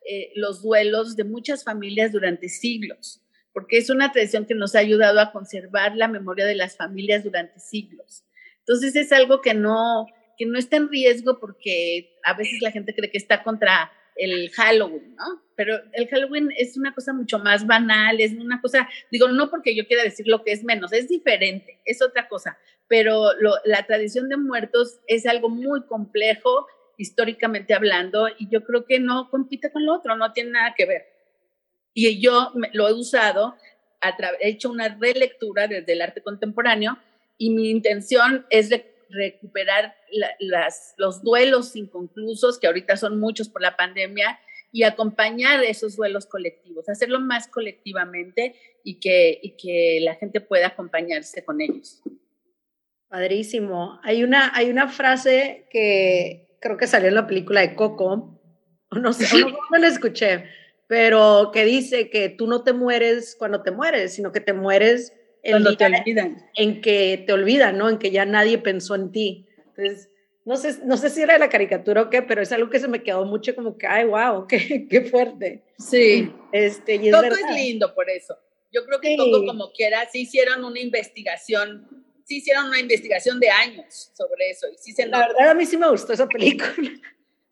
eh, 0.06 0.32
los 0.36 0.62
duelos 0.62 1.16
de 1.16 1.24
muchas 1.24 1.64
familias 1.64 2.12
durante 2.12 2.50
siglos, 2.50 3.22
porque 3.54 3.78
es 3.78 3.90
una 3.90 4.12
tradición 4.12 4.46
que 4.46 4.56
nos 4.56 4.76
ha 4.76 4.80
ayudado 4.80 5.20
a 5.20 5.32
conservar 5.32 5.96
la 5.96 6.08
memoria 6.08 6.46
de 6.46 6.56
las 6.56 6.76
familias 6.76 7.24
durante 7.24 7.60
siglos. 7.60 8.24
Entonces 8.60 8.96
es 8.96 9.12
algo 9.12 9.42
que 9.42 9.54
no, 9.54 10.08
que 10.38 10.46
no 10.46 10.58
está 10.58 10.78
en 10.78 10.90
riesgo 10.90 11.40
porque 11.40 12.18
a 12.24 12.34
veces 12.34 12.62
la 12.62 12.72
gente 12.72 12.96
cree 12.96 13.12
que 13.12 13.18
está 13.18 13.44
contra 13.44 13.92
el 14.16 14.52
Halloween, 14.52 15.16
¿no? 15.16 15.42
Pero 15.56 15.80
el 15.94 16.08
Halloween 16.08 16.50
es 16.58 16.78
una 16.78 16.94
cosa 16.94 17.14
mucho 17.14 17.40
más 17.40 17.66
banal, 17.66 18.20
es 18.20 18.34
una 18.34 18.62
cosa, 18.62 18.88
digo, 19.12 19.28
no 19.30 19.50
porque 19.50 19.76
yo 19.76 19.88
quiera 19.88 20.04
decir 20.04 20.28
lo 20.28 20.44
que 20.44 20.52
es 20.52 20.64
menos, 20.64 20.94
es 20.94 21.08
diferente, 21.08 21.80
es 21.86 22.02
otra 22.02 22.28
cosa, 22.28 22.58
pero 22.88 23.32
la 23.66 23.86
tradición 23.86 24.30
de 24.30 24.38
muertos 24.38 25.00
es 25.08 25.26
algo 25.26 25.50
muy 25.50 25.86
complejo 25.86 26.68
históricamente 26.98 27.74
hablando, 27.74 28.28
y 28.38 28.50
yo 28.50 28.64
creo 28.64 28.86
que 28.86 29.00
no 29.00 29.30
compite 29.30 29.72
con 29.72 29.86
lo 29.86 29.96
otro, 29.96 30.16
no 30.16 30.32
tiene 30.32 30.52
nada 30.52 30.74
que 30.76 30.86
ver. 30.86 31.06
Y 31.94 32.22
yo 32.22 32.52
lo 32.74 32.88
he 32.88 32.94
usado, 32.94 33.56
he 34.40 34.50
hecho 34.50 34.70
una 34.70 34.90
relectura 34.90 35.68
desde 35.68 35.94
el 35.94 36.02
arte 36.02 36.22
contemporáneo, 36.22 36.98
y 37.38 37.50
mi 37.50 37.70
intención 37.70 38.46
es 38.50 38.70
recuperar 39.10 39.96
las, 40.40 40.94
los 40.98 41.24
duelos 41.24 41.76
inconclusos, 41.76 42.60
que 42.60 42.68
ahorita 42.68 42.98
son 42.98 43.20
muchos 43.20 43.50
por 43.50 43.62
la 43.62 43.76
pandemia, 43.76 44.40
y 44.72 44.84
acompañar 44.84 45.64
esos 45.64 45.96
duelos 45.96 46.26
colectivos, 46.26 46.90
hacerlo 46.90 47.20
más 47.20 47.48
colectivamente 47.48 48.56
y 48.84 49.00
que, 49.00 49.40
y 49.42 49.52
que 49.52 50.00
la 50.02 50.16
gente 50.16 50.42
pueda 50.42 50.68
acompañarse 50.68 51.46
con 51.46 51.62
ellos. 51.62 52.02
Padrísimo. 53.08 54.00
Hay 54.02 54.24
una, 54.24 54.52
hay 54.56 54.72
una 54.72 54.88
frase 54.88 55.68
que 55.70 56.53
creo 56.64 56.78
que 56.78 56.88
salió 56.88 57.10
en 57.10 57.16
la 57.16 57.28
película 57.28 57.60
de 57.60 57.76
Coco, 57.76 58.40
no 58.92 59.14
sé, 59.14 59.26
no, 59.38 59.78
la 59.78 59.88
escuché, 59.88 60.46
pero 60.88 61.52
que 61.52 61.66
dice 61.66 62.10
que 62.10 62.30
tú 62.30 62.48
no 62.48 62.64
te 62.64 62.72
mueres 62.72 63.36
cuando 63.38 63.62
te 63.62 63.72
mueres, 63.72 64.14
sino 64.14 64.32
que 64.32 64.40
te 64.40 64.54
mueres 64.54 65.14
cuando 65.44 65.76
te 65.76 65.86
olvidan. 65.86 66.38
En 66.56 66.80
que 66.80 67.22
te 67.28 67.34
olvidan, 67.34 67.78
¿no? 67.78 67.90
En 67.90 67.98
que 67.98 68.12
ya 68.12 68.24
nadie 68.24 68.60
pensó 68.60 68.96
en 68.96 69.12
ti. 69.12 69.46
Entonces, 69.58 70.10
no 70.46 70.56
sé, 70.56 70.80
no 70.86 70.96
sé 70.96 71.10
si 71.10 71.22
era 71.22 71.34
de 71.34 71.40
la 71.40 71.50
caricatura 71.50 72.04
o 72.04 72.10
qué, 72.10 72.22
pero 72.22 72.42
es 72.42 72.52
algo 72.54 72.70
que 72.70 72.80
se 72.80 72.88
me 72.88 73.04
quedó 73.04 73.26
mucho 73.26 73.54
como 73.56 73.78
que, 73.78 73.86
ay, 73.86 74.06
wow, 74.06 74.48
qué, 74.48 74.88
qué 74.90 75.02
fuerte. 75.02 75.64
Sí. 75.78 76.34
Este, 76.54 76.96
y 76.96 77.10
es 77.10 77.16
Coco 77.16 77.28
es 77.28 77.56
lindo 77.56 77.94
por 77.94 78.10
eso. 78.10 78.38
Yo 78.72 78.86
creo 78.86 79.02
que 79.02 79.18
Coco, 79.18 79.46
como 79.46 79.74
quiera, 79.74 80.08
sí 80.10 80.22
hicieron 80.22 80.64
una 80.64 80.80
investigación 80.80 82.06
sí 82.34 82.38
hicieron 82.38 82.66
una 82.66 82.80
investigación 82.80 83.40
de 83.40 83.50
años 83.50 84.12
sobre 84.16 84.50
eso. 84.50 84.68
Y 84.68 84.78
sí 84.78 84.92
se 84.94 85.06
la 85.06 85.20
verdad, 85.20 85.50
a 85.50 85.54
mí 85.54 85.66
sí 85.66 85.78
me 85.78 85.90
gustó 85.90 86.14
esa 86.14 86.28
película. 86.28 86.74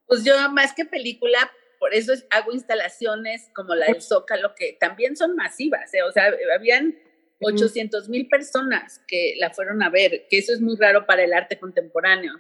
Pues 0.08 0.26
yo, 0.26 0.36
más 0.52 0.74
que 0.74 0.84
película, 0.84 1.50
por 1.80 1.94
eso 1.94 2.12
hago 2.32 2.52
instalaciones 2.52 3.50
como 3.56 3.76
la 3.76 3.86
del 3.86 4.02
Zócalo, 4.02 4.54
que 4.56 4.76
también 4.78 5.16
son 5.16 5.38
masivas. 5.38 5.94
¿eh? 5.94 6.04
O 6.04 6.12
sea, 6.12 6.34
habían 6.54 7.00
800 7.40 8.10
mil 8.10 8.28
personas 8.28 9.02
que 9.08 9.36
la 9.40 9.52
fueron 9.52 9.82
a 9.82 9.90
ver, 9.90 10.28
que 10.30 10.40
eso 10.40 10.52
es 10.52 10.60
muy 10.60 10.76
raro 10.76 11.06
para 11.06 11.24
el 11.24 11.32
arte 11.32 11.58
contemporáneo. 11.58 12.34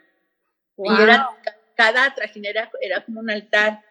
Y 0.79 0.89
cada 1.77 2.13
trajinera 2.13 2.69
era 2.81 3.05
como 3.05 3.21
un 3.21 3.29
altar. 3.29 3.81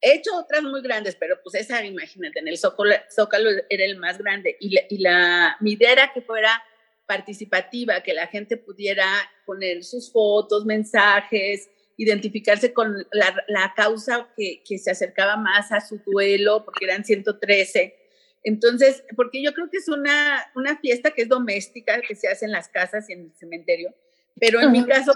He 0.00 0.14
hecho 0.14 0.36
otras 0.36 0.62
muy 0.62 0.80
grandes, 0.80 1.16
pero 1.16 1.42
pues 1.42 1.56
esa, 1.56 1.84
imagínate, 1.84 2.38
en 2.38 2.46
el 2.46 2.58
Zócalo, 2.58 2.94
Zócalo 3.12 3.50
era 3.68 3.84
el 3.84 3.96
más 3.96 4.18
grande. 4.18 4.56
Y, 4.60 4.78
y 4.88 4.98
la, 4.98 5.56
mi 5.58 5.72
idea 5.72 5.90
era 5.90 6.12
que 6.12 6.22
fuera 6.22 6.62
participativa, 7.06 8.02
que 8.02 8.14
la 8.14 8.26
gente 8.26 8.56
pudiera 8.56 9.06
poner 9.46 9.84
sus 9.84 10.10
fotos, 10.10 10.64
mensajes, 10.64 11.68
identificarse 11.96 12.72
con 12.72 13.06
la, 13.12 13.72
causa 13.76 14.28
que, 14.36 14.78
se 14.78 14.90
acercaba 14.90 15.36
más 15.36 15.70
a 15.72 15.80
su 15.80 16.00
duelo, 16.04 16.64
porque 16.64 16.84
eran 16.84 17.04
113. 17.04 17.94
Entonces, 18.42 19.04
porque 19.16 19.42
yo 19.42 19.52
creo 19.52 19.70
que 19.70 19.78
es 19.78 19.88
una, 19.88 20.44
una 20.54 20.78
fiesta 20.78 21.12
que 21.12 21.22
es 21.22 21.28
doméstica, 21.28 22.00
que 22.00 22.14
se 22.14 22.28
hace 22.28 22.44
en 22.44 22.52
las 22.52 22.68
casas 22.68 23.08
y 23.08 23.14
en 23.14 23.20
el 23.26 23.34
cementerio, 23.34 23.94
pero 24.38 24.60
en 24.60 24.72
mi 24.72 24.84
caso 24.84 25.12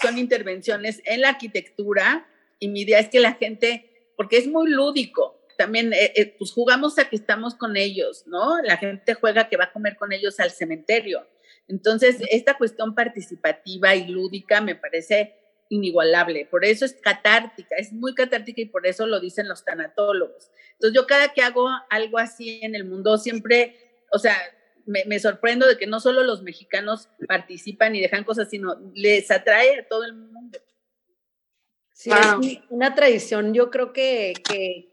son 0.00 0.18
intervenciones 0.18 1.02
en 1.04 1.22
la 1.22 1.30
arquitectura 1.30 2.26
y 2.58 2.68
mi 2.68 2.82
idea 2.82 3.00
es 3.00 3.08
que 3.08 3.20
la 3.20 3.34
gente, 3.34 4.12
porque 4.16 4.38
es 4.38 4.46
muy 4.46 4.70
lúdico, 4.70 5.37
también, 5.58 5.92
eh, 5.92 6.12
eh, 6.14 6.34
pues 6.38 6.52
jugamos 6.52 6.98
a 6.98 7.08
que 7.10 7.16
estamos 7.16 7.56
con 7.56 7.76
ellos, 7.76 8.24
¿no? 8.26 8.62
La 8.62 8.76
gente 8.76 9.14
juega 9.14 9.48
que 9.48 9.56
va 9.56 9.64
a 9.64 9.72
comer 9.72 9.96
con 9.96 10.12
ellos 10.12 10.38
al 10.40 10.52
cementerio. 10.52 11.26
Entonces, 11.66 12.16
esta 12.30 12.56
cuestión 12.56 12.94
participativa 12.94 13.94
y 13.94 14.06
lúdica 14.06 14.60
me 14.60 14.76
parece 14.76 15.34
inigualable. 15.68 16.46
Por 16.46 16.64
eso 16.64 16.84
es 16.84 16.94
catártica, 16.94 17.76
es 17.76 17.92
muy 17.92 18.14
catártica 18.14 18.62
y 18.62 18.66
por 18.66 18.86
eso 18.86 19.06
lo 19.06 19.20
dicen 19.20 19.48
los 19.48 19.64
tanatólogos. 19.64 20.50
Entonces 20.74 20.94
yo 20.94 21.06
cada 21.06 21.34
que 21.34 21.42
hago 21.42 21.68
algo 21.90 22.18
así 22.18 22.60
en 22.62 22.74
el 22.74 22.84
mundo, 22.84 23.18
siempre, 23.18 23.76
o 24.12 24.18
sea, 24.18 24.36
me, 24.86 25.18
sorprendo 25.18 25.66
de 25.66 25.76
que 25.76 25.86
no 25.86 26.00
solo 26.00 26.22
los 26.22 26.42
mexicanos 26.42 27.08
participan 27.26 27.94
y 27.96 28.00
dejan 28.00 28.24
cosas, 28.24 28.48
sino 28.48 28.76
les 28.94 29.30
atrae 29.30 29.80
a 29.80 29.88
todo 29.88 30.04
el 30.04 30.14
mundo. 30.14 30.58
Sí, 31.92 32.10
es 32.12 32.60
una 32.70 32.94
tradición, 32.94 33.52
yo 33.52 33.70
creo 33.70 33.92
que, 33.92 34.34
que, 34.48 34.87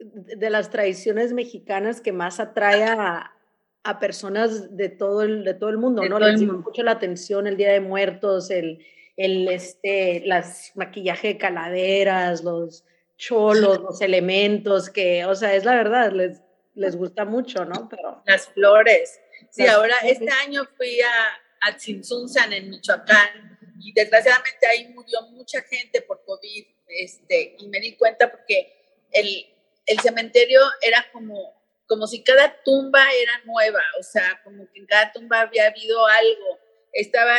de 0.00 0.50
las 0.50 0.70
tradiciones 0.70 1.32
mexicanas 1.32 2.00
que 2.00 2.12
más 2.12 2.40
atrae 2.40 2.84
a, 2.84 3.34
a 3.82 3.98
personas 3.98 4.76
de 4.76 4.88
todo 4.88 5.22
el, 5.22 5.44
de 5.44 5.54
todo 5.54 5.70
el 5.70 5.78
mundo, 5.78 6.02
¿no? 6.04 6.18
Les 6.18 6.40
llama 6.40 6.58
mucho 6.64 6.82
la 6.82 6.92
atención 6.92 7.46
el 7.46 7.56
Día 7.56 7.72
de 7.72 7.80
Muertos, 7.80 8.50
el, 8.50 8.84
el 9.16 9.48
este, 9.48 10.22
las 10.24 10.72
maquillaje 10.74 11.28
de 11.28 11.38
calaveras, 11.38 12.42
los 12.42 12.84
cholos, 13.16 13.80
los 13.80 14.00
elementos, 14.00 14.88
que, 14.88 15.24
o 15.26 15.34
sea, 15.34 15.54
es 15.54 15.64
la 15.64 15.74
verdad, 15.74 16.12
les, 16.12 16.40
les 16.74 16.96
gusta 16.96 17.24
mucho, 17.24 17.64
¿no? 17.64 17.88
Pero, 17.88 18.22
las 18.26 18.48
flores. 18.48 19.20
Sí, 19.50 19.66
ahora 19.66 19.94
este 20.04 20.30
año 20.46 20.62
fui 20.76 21.00
a, 21.00 21.68
a 21.68 21.76
Tzintzunzan 21.76 22.52
en 22.52 22.70
Michoacán 22.70 23.58
y 23.78 23.92
desgraciadamente 23.92 24.66
ahí 24.66 24.88
murió 24.94 25.22
mucha 25.32 25.60
gente 25.62 26.02
por 26.02 26.22
COVID, 26.24 26.66
este, 26.88 27.56
y 27.58 27.68
me 27.68 27.80
di 27.80 27.96
cuenta 27.96 28.30
porque 28.30 28.72
el, 29.12 29.46
el 29.90 30.00
cementerio 30.00 30.60
era 30.82 31.06
como 31.12 31.60
como 31.90 32.06
si 32.06 32.22
cada 32.22 32.54
tumba 32.62 33.04
era 33.20 33.32
nueva, 33.44 33.80
o 33.98 34.02
sea, 34.04 34.40
como 34.44 34.70
que 34.70 34.78
en 34.78 34.86
cada 34.86 35.10
tumba 35.10 35.40
había 35.40 35.66
habido 35.66 36.06
algo. 36.06 36.60
Estaba 36.92 37.36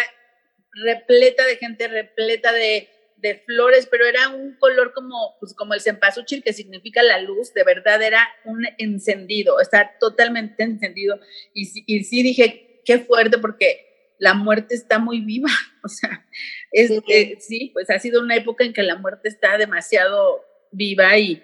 repleta 0.74 1.46
de 1.46 1.56
gente, 1.56 1.88
repleta 1.88 2.52
de, 2.52 2.90
de 3.16 3.36
flores, 3.46 3.88
pero 3.90 4.06
era 4.06 4.28
un 4.28 4.58
color 4.58 4.92
como, 4.94 5.38
pues 5.40 5.54
como 5.54 5.74
el 5.74 5.80
cempasúchil, 5.80 6.44
que 6.44 6.52
significa 6.52 7.02
la 7.02 7.22
luz, 7.22 7.54
de 7.54 7.64
verdad 7.64 8.02
era 8.02 8.28
un 8.44 8.66
encendido, 8.78 9.62
está 9.62 9.98
totalmente 10.02 10.64
encendido. 10.64 11.18
Y, 11.54 11.72
y 11.86 12.04
sí 12.04 12.22
dije, 12.22 12.82
qué 12.84 13.00
fuerte, 13.00 13.38
porque 13.38 14.16
la 14.20 14.34
muerte 14.34 14.76
está 14.76 15.00
muy 15.00 15.22
viva, 15.22 15.50
o 15.86 15.88
sea, 15.88 16.28
es, 16.74 16.90
sí. 16.90 17.04
Eh, 17.08 17.38
sí, 17.40 17.70
pues 17.74 17.90
ha 17.90 18.00
sido 18.00 18.22
una 18.22 18.36
época 18.36 18.66
en 18.66 18.74
que 18.74 18.84
la 18.84 18.98
muerte 18.98 19.30
está 19.30 19.58
demasiado 19.58 20.44
viva 20.72 21.18
y, 21.18 21.42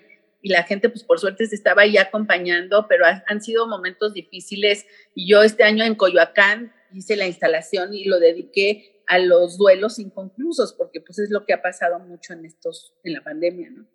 y 0.47 0.49
la 0.49 0.63
gente, 0.63 0.87
pues 0.87 1.03
por 1.03 1.19
suerte, 1.19 1.45
se 1.45 1.55
estaba 1.55 1.81
ahí 1.81 1.97
acompañando, 1.97 2.85
pero 2.87 3.03
han 3.05 3.41
sido 3.41 3.67
momentos 3.67 4.13
difíciles. 4.13 4.85
Y 5.13 5.29
yo 5.29 5.43
este 5.43 5.65
año 5.65 5.83
en 5.83 5.95
Coyoacán 5.95 6.73
hice 6.93 7.17
la 7.17 7.27
instalación 7.27 7.93
y 7.93 8.05
lo 8.05 8.17
dediqué 8.17 9.03
a 9.07 9.19
los 9.19 9.57
duelos 9.57 9.99
inconclusos, 9.99 10.71
porque 10.71 11.01
pues 11.01 11.19
es 11.19 11.31
lo 11.31 11.45
que 11.45 11.51
ha 11.51 11.61
pasado 11.61 11.99
mucho 11.99 12.31
en 12.31 12.45
estos, 12.45 12.93
en 13.03 13.11
la 13.11 13.21
pandemia, 13.21 13.71
¿no? 13.71 13.85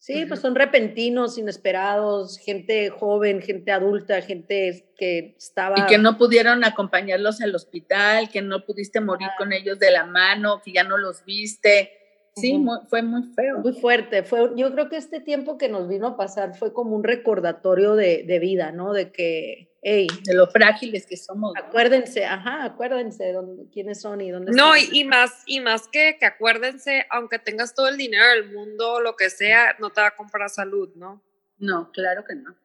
Sí, 0.00 0.26
pues 0.26 0.40
son 0.40 0.56
repentinos, 0.56 1.38
inesperados, 1.38 2.38
gente 2.38 2.90
joven, 2.90 3.40
gente 3.40 3.70
adulta, 3.70 4.20
gente 4.20 4.92
que 4.98 5.36
estaba... 5.38 5.78
Y 5.78 5.86
que 5.86 5.98
no 5.98 6.18
pudieron 6.18 6.64
acompañarlos 6.64 7.40
al 7.40 7.54
hospital, 7.54 8.30
que 8.30 8.42
no 8.42 8.64
pudiste 8.66 9.00
morir 9.00 9.28
con 9.38 9.52
ellos 9.52 9.78
de 9.78 9.92
la 9.92 10.06
mano, 10.06 10.60
que 10.60 10.72
ya 10.72 10.82
no 10.82 10.98
los 10.98 11.24
viste. 11.24 12.03
Sí, 12.36 12.64
fue 12.88 13.02
muy 13.02 13.22
feo. 13.34 13.58
Muy 13.60 13.74
fuerte. 13.74 14.24
Fue, 14.24 14.50
yo 14.56 14.72
creo 14.72 14.88
que 14.88 14.96
este 14.96 15.20
tiempo 15.20 15.56
que 15.56 15.68
nos 15.68 15.88
vino 15.88 16.08
a 16.08 16.16
pasar 16.16 16.56
fue 16.56 16.72
como 16.72 16.96
un 16.96 17.04
recordatorio 17.04 17.94
de, 17.94 18.24
de 18.26 18.38
vida, 18.40 18.72
¿no? 18.72 18.92
De 18.92 19.12
que, 19.12 19.72
hey, 19.82 20.08
de 20.24 20.34
lo 20.34 20.48
frágiles 20.48 21.06
que 21.06 21.16
somos. 21.16 21.52
Acuérdense, 21.56 22.24
ajá, 22.24 22.64
acuérdense 22.64 23.32
dónde, 23.32 23.68
quiénes 23.70 24.00
son 24.00 24.20
y 24.20 24.32
dónde 24.32 24.50
No, 24.50 24.76
y, 24.76 24.88
y, 24.90 25.04
más, 25.04 25.44
y 25.46 25.60
más 25.60 25.86
que, 25.86 26.16
que 26.18 26.26
acuérdense, 26.26 27.06
aunque 27.10 27.38
tengas 27.38 27.72
todo 27.72 27.86
el 27.86 27.96
dinero 27.96 28.26
del 28.30 28.52
mundo, 28.52 29.00
lo 29.00 29.14
que 29.14 29.30
sea, 29.30 29.76
no 29.78 29.90
te 29.90 30.00
va 30.00 30.08
a 30.08 30.16
comprar 30.16 30.50
salud, 30.50 30.90
¿no? 30.96 31.22
No, 31.58 31.92
claro 31.92 32.24
que 32.24 32.34
no. 32.34 32.56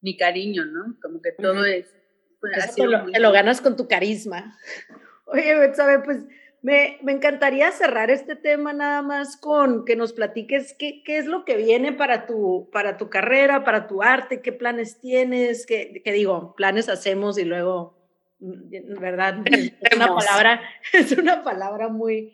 Ni 0.00 0.16
cariño, 0.16 0.64
¿no? 0.64 0.96
Como 1.02 1.20
que 1.20 1.32
todo 1.32 1.66
es... 1.66 1.94
Pues, 2.40 2.56
Eso 2.56 2.74
te 2.76 2.86
lo, 2.86 3.04
te 3.12 3.20
lo 3.20 3.30
ganas 3.30 3.60
con 3.60 3.76
tu 3.76 3.86
carisma. 3.86 4.58
Oye, 5.26 5.74
¿sabes? 5.74 6.00
Pues 6.02 6.24
me, 6.62 6.98
me, 7.02 7.10
encantaría 7.10 7.72
cerrar 7.72 8.10
este 8.10 8.36
tema 8.36 8.72
nada 8.72 9.02
más 9.02 9.36
con 9.36 9.84
que 9.84 9.96
nos 9.96 10.12
platiques 10.12 10.74
qué, 10.78 11.02
qué, 11.02 11.18
es 11.18 11.26
lo 11.26 11.44
que 11.44 11.56
viene 11.56 11.92
para 11.92 12.24
tu, 12.26 12.70
para 12.72 12.96
tu 12.96 13.10
carrera, 13.10 13.64
para 13.64 13.88
tu 13.88 14.02
arte, 14.02 14.40
qué 14.40 14.52
planes 14.52 15.00
tienes, 15.00 15.66
qué, 15.66 16.00
qué 16.04 16.12
digo, 16.12 16.54
planes 16.56 16.88
hacemos 16.88 17.36
y 17.36 17.44
luego, 17.44 17.98
mm, 18.38 19.00
¿verdad? 19.00 19.38
Es 19.82 19.96
una 19.96 20.14
palabra, 20.14 20.62
es 20.92 21.12
una 21.12 21.42
palabra 21.42 21.88
muy, 21.88 22.32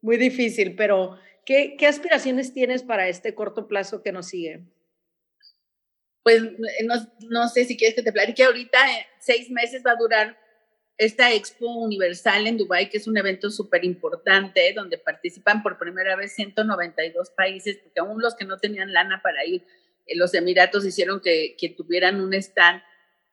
muy 0.00 0.18
difícil, 0.18 0.76
pero 0.76 1.18
¿qué, 1.44 1.74
¿qué 1.76 1.88
aspiraciones 1.88 2.54
tienes 2.54 2.84
para 2.84 3.08
este 3.08 3.34
corto 3.34 3.66
plazo 3.66 4.02
que 4.02 4.12
nos 4.12 4.28
sigue? 4.28 4.62
Pues 6.22 6.42
no, 6.42 6.94
no 7.28 7.48
sé 7.48 7.64
si 7.64 7.76
quieres 7.76 7.96
que 7.96 8.02
te 8.02 8.12
platique 8.12 8.44
ahorita, 8.44 8.78
eh, 8.92 9.06
seis 9.18 9.50
meses 9.50 9.82
va 9.84 9.90
a 9.90 9.96
durar 9.96 10.43
esta 10.96 11.32
Expo 11.32 11.66
Universal 11.66 12.46
en 12.46 12.56
Dubái, 12.56 12.88
que 12.88 12.98
es 12.98 13.08
un 13.08 13.16
evento 13.16 13.50
súper 13.50 13.84
importante, 13.84 14.72
donde 14.74 14.98
participan 14.98 15.62
por 15.62 15.78
primera 15.78 16.14
vez 16.16 16.34
192 16.34 17.30
países, 17.30 17.78
porque 17.82 18.00
aún 18.00 18.22
los 18.22 18.36
que 18.36 18.44
no 18.44 18.58
tenían 18.58 18.92
lana 18.92 19.20
para 19.22 19.44
ir, 19.44 19.64
eh, 20.06 20.16
los 20.16 20.34
Emiratos 20.34 20.86
hicieron 20.86 21.20
que, 21.20 21.56
que, 21.58 21.70
tuvieran 21.70 22.20
un 22.20 22.32
stand. 22.34 22.82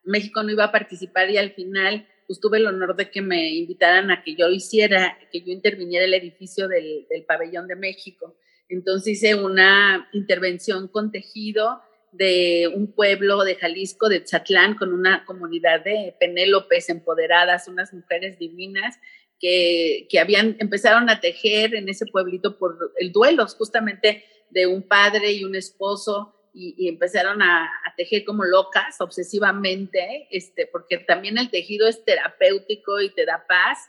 México 0.04 0.41
no 0.41 0.52
iba 0.52 0.65
a 0.65 0.71
participar 0.71 1.30
y 1.30 1.38
al 1.38 1.52
final 1.52 2.08
pues 2.26 2.39
tuve 2.39 2.58
el 2.58 2.67
honor 2.67 2.95
de 2.95 3.12
que 3.12 3.21
me 3.21 3.54
invitaran 3.54 4.10
a 4.10 4.24
que 4.24 4.36
yo 4.36 4.50
hiciera, 4.50 5.17
que 5.32 5.41
yo 5.41 5.52
interviniera 5.52 6.06
el 6.06 6.13
edificio 6.13 6.67
del, 6.67 7.06
del 7.10 7.26
pabellón 7.26 7.67
de 7.67 7.76
México. 7.76 8.36
Entonces 8.69 9.17
hice 9.17 9.36
una 9.36 10.10
intervención 10.13 10.88
con 10.88 11.12
tejido, 11.12 11.82
de 12.12 12.69
un 12.74 12.93
pueblo 12.93 13.43
de 13.43 13.56
Jalisco, 13.56 14.10
de 14.10 14.24
Chatlán, 14.24 14.76
con 14.76 14.93
una 14.93 15.26
comunidad 15.26 15.84
de 15.84 16.15
Penélopes 16.19 16.89
empoderadas, 16.89 17.67
unas 17.67 17.93
mujeres 17.93 18.38
divinas 18.38 19.00
que, 19.39 20.08
que 20.10 20.19
habían, 20.19 20.56
empezaron 20.60 21.10
a 21.10 21.19
tejer 21.19 21.74
en 21.76 21.89
ese 21.89 22.06
pueblito 22.06 22.58
por 22.58 22.93
el 22.97 23.12
duelo 23.12 23.47
justamente 23.47 24.24
de 24.50 24.67
un 24.67 24.88
padre 24.88 25.32
y 25.32 25.43
un 25.43 25.56
esposo 25.56 26.36
y, 26.54 26.89
empezaron 26.89 27.41
a, 27.41 27.65
a, 27.65 27.95
tejer 27.95 28.26
como 28.26 28.43
locas, 28.43 29.00
obsesivamente, 29.00 30.28
este, 30.32 30.67
porque 30.67 30.97
también 30.97 31.38
el 31.38 31.50
tejido 31.50 31.88
es 31.88 32.04
terapéutico 32.04 33.00
y 33.00 33.10
te 33.10 33.26
da 33.26 33.45
paz 33.47 33.80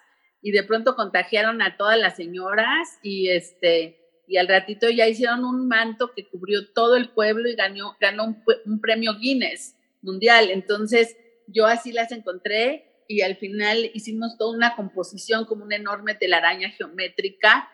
y 0.40 0.52
de 0.52 0.62
pronto 0.62 0.94
contagiaron 0.94 1.60
a 1.60 1.76
todas 1.76 1.98
las 1.98 2.16
señoras 2.16 2.98
y 3.02 3.30
este 3.30 4.01
y 4.26 4.36
al 4.36 4.48
ratito 4.48 4.88
ya 4.88 5.08
hicieron 5.08 5.44
un 5.44 5.68
manto 5.68 6.12
que 6.14 6.28
cubrió 6.28 6.72
todo 6.72 6.96
el 6.96 7.10
pueblo 7.10 7.48
y 7.48 7.54
ganó, 7.54 7.96
ganó 8.00 8.24
un, 8.64 8.80
premio 8.80 9.14
Guinness 9.18 9.76
mundial. 10.00 10.50
Entonces 10.50 11.16
yo 11.46 11.66
así 11.66 11.92
las 11.92 12.12
encontré 12.12 13.04
y 13.08 13.22
al 13.22 13.36
final 13.36 13.90
hicimos 13.94 14.38
toda 14.38 14.56
una 14.56 14.76
composición 14.76 15.44
como 15.44 15.64
una 15.64 15.76
enorme 15.76 16.14
telaraña 16.14 16.70
geométrica 16.70 17.68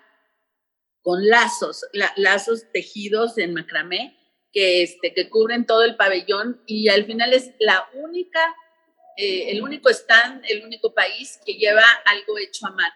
con 1.03 1.27
lazos, 1.27 1.87
la, 1.93 2.13
lazos 2.17 2.71
tejidos 2.73 3.39
en 3.39 3.55
macramé 3.55 4.17
que, 4.53 4.83
este, 4.83 5.15
que 5.15 5.29
cubren 5.29 5.67
todo 5.67 5.85
el 5.85 5.97
pabellón 5.97 6.63
y 6.67 6.89
al 6.89 7.05
final 7.05 7.33
es 7.35 7.53
la 7.61 7.89
única, 7.95 8.41
eh, 9.17 9.51
el 9.51 9.63
único 9.63 9.91
stand, 9.91 10.45
el 10.49 10.65
único 10.65 10.93
país 10.95 11.39
que 11.45 11.55
lleva 11.55 11.85
algo 12.07 12.39
hecho 12.39 12.67
a 12.67 12.71
mano. 12.71 12.95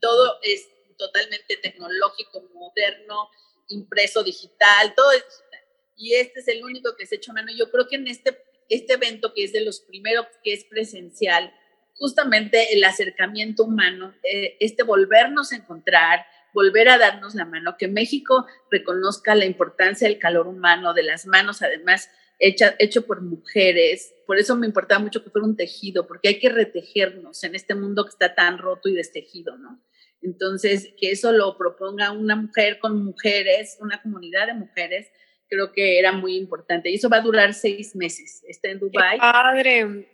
Todo 0.00 0.38
es 0.42 0.68
totalmente 1.02 1.56
tecnológico, 1.56 2.42
moderno, 2.54 3.28
impreso 3.68 4.22
digital, 4.22 4.94
todo 4.94 5.10
es 5.12 5.24
digital. 5.24 5.60
Y 5.96 6.14
este 6.14 6.40
es 6.40 6.48
el 6.48 6.64
único 6.64 6.96
que 6.96 7.06
se 7.06 7.16
ha 7.16 7.18
hecho 7.18 7.32
mano. 7.32 7.50
Yo 7.56 7.70
creo 7.70 7.88
que 7.88 7.96
en 7.96 8.06
este, 8.06 8.38
este 8.68 8.94
evento, 8.94 9.34
que 9.34 9.44
es 9.44 9.52
de 9.52 9.62
los 9.62 9.80
primeros 9.80 10.26
que 10.44 10.52
es 10.52 10.64
presencial, 10.64 11.52
justamente 11.94 12.72
el 12.72 12.84
acercamiento 12.84 13.64
humano, 13.64 14.14
eh, 14.22 14.56
este 14.60 14.84
volvernos 14.84 15.52
a 15.52 15.56
encontrar, 15.56 16.24
volver 16.54 16.88
a 16.88 16.98
darnos 16.98 17.34
la 17.34 17.44
mano, 17.44 17.76
que 17.78 17.88
México 17.88 18.46
reconozca 18.70 19.34
la 19.34 19.44
importancia 19.44 20.06
del 20.06 20.18
calor 20.18 20.46
humano, 20.46 20.94
de 20.94 21.02
las 21.02 21.26
manos 21.26 21.62
además 21.62 22.10
hecha, 22.38 22.74
hecho 22.78 23.06
por 23.06 23.22
mujeres. 23.22 24.14
Por 24.26 24.38
eso 24.38 24.56
me 24.56 24.66
importaba 24.66 25.00
mucho 25.00 25.22
que 25.22 25.30
fuera 25.30 25.46
un 25.46 25.56
tejido, 25.56 26.06
porque 26.06 26.28
hay 26.28 26.38
que 26.38 26.48
retejernos 26.48 27.42
en 27.44 27.54
este 27.54 27.74
mundo 27.74 28.04
que 28.04 28.10
está 28.10 28.34
tan 28.34 28.58
roto 28.58 28.88
y 28.88 28.94
destejido, 28.94 29.56
¿no? 29.56 29.80
Entonces, 30.22 30.92
que 30.98 31.10
eso 31.10 31.32
lo 31.32 31.56
proponga 31.56 32.12
una 32.12 32.36
mujer 32.36 32.78
con 32.78 33.04
mujeres, 33.04 33.76
una 33.80 34.00
comunidad 34.00 34.46
de 34.46 34.54
mujeres, 34.54 35.10
creo 35.48 35.72
que 35.72 35.98
era 35.98 36.12
muy 36.12 36.36
importante. 36.36 36.90
Y 36.90 36.94
eso 36.94 37.08
va 37.08 37.18
a 37.18 37.22
durar 37.22 37.54
seis 37.54 37.94
meses. 37.96 38.42
Está 38.46 38.70
en 38.70 38.78
Dubái. 38.78 39.18
padre! 39.18 40.08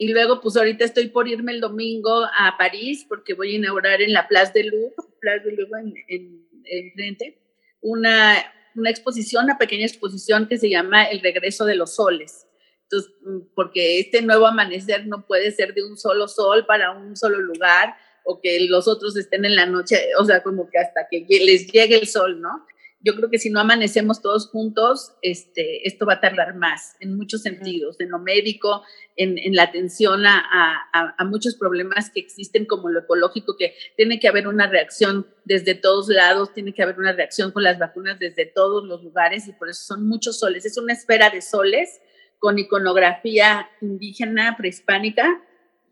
Y 0.00 0.08
luego, 0.12 0.40
pues 0.40 0.56
ahorita 0.56 0.84
estoy 0.84 1.08
por 1.08 1.26
irme 1.26 1.52
el 1.52 1.60
domingo 1.60 2.24
a 2.24 2.56
París 2.56 3.04
porque 3.08 3.34
voy 3.34 3.52
a 3.52 3.56
inaugurar 3.56 4.00
en 4.00 4.12
la 4.12 4.28
Place 4.28 4.52
de 4.54 4.64
Louvre, 4.64 4.94
Place 5.20 5.44
de 5.44 5.52
Louvre 5.52 5.80
en, 5.80 5.94
en, 6.06 6.48
en 6.64 6.92
frente, 6.92 7.38
una, 7.80 8.36
una 8.76 8.90
exposición, 8.90 9.44
una 9.44 9.58
pequeña 9.58 9.86
exposición 9.86 10.46
que 10.46 10.58
se 10.58 10.70
llama 10.70 11.04
El 11.04 11.20
regreso 11.20 11.64
de 11.64 11.74
los 11.74 11.96
soles. 11.96 12.46
Entonces, 12.84 13.12
porque 13.54 13.98
este 13.98 14.22
nuevo 14.22 14.46
amanecer 14.46 15.06
no 15.06 15.26
puede 15.26 15.50
ser 15.50 15.74
de 15.74 15.84
un 15.84 15.98
solo 15.98 16.28
sol 16.28 16.64
para 16.64 16.92
un 16.92 17.16
solo 17.16 17.38
lugar, 17.38 17.96
o 18.30 18.40
que 18.40 18.60
los 18.68 18.88
otros 18.88 19.16
estén 19.16 19.44
en 19.44 19.56
la 19.56 19.66
noche, 19.66 20.10
o 20.18 20.24
sea, 20.24 20.42
como 20.42 20.68
que 20.68 20.78
hasta 20.78 21.08
que 21.10 21.24
les 21.28 21.66
llegue 21.72 21.96
el 21.96 22.06
sol, 22.06 22.40
¿no? 22.40 22.66
yo 23.00 23.14
creo 23.14 23.30
que 23.30 23.38
si 23.38 23.50
no 23.50 23.60
amanecemos 23.60 24.20
todos 24.20 24.48
juntos, 24.48 25.12
este, 25.22 25.86
esto 25.86 26.04
va 26.04 26.14
a 26.14 26.20
tardar 26.20 26.56
más 26.56 26.96
en 26.98 27.16
muchos 27.16 27.42
sentidos, 27.42 28.00
en 28.00 28.10
lo 28.10 28.18
médico, 28.18 28.82
en, 29.16 29.38
en 29.38 29.54
la 29.54 29.64
atención 29.64 30.26
a, 30.26 30.44
a, 30.92 31.14
a, 31.16 31.24
muchos 31.24 31.54
problemas 31.54 32.10
que 32.10 32.18
existen 32.18 32.66
como 32.66 32.88
lo 32.88 33.00
ecológico, 33.00 33.56
que 33.56 33.74
tiene 33.96 34.18
que 34.18 34.26
haber 34.26 34.48
una 34.48 34.66
reacción 34.66 35.28
desde 35.44 35.74
todos 35.76 36.08
lados, 36.08 36.52
tiene 36.52 36.74
que 36.74 36.82
haber 36.82 36.98
una 36.98 37.12
reacción 37.12 37.52
con 37.52 37.62
las 37.62 37.78
vacunas 37.78 38.18
desde 38.18 38.46
todos 38.46 38.84
los 38.84 39.04
lugares 39.04 39.46
y 39.46 39.52
por 39.52 39.68
eso 39.68 39.82
son 39.86 40.08
muchos 40.08 40.40
soles. 40.40 40.66
Es 40.66 40.76
una 40.76 40.92
esfera 40.92 41.30
de 41.30 41.40
soles 41.40 42.00
con 42.40 42.58
iconografía 42.58 43.68
indígena, 43.80 44.56
prehispánica, 44.56 45.40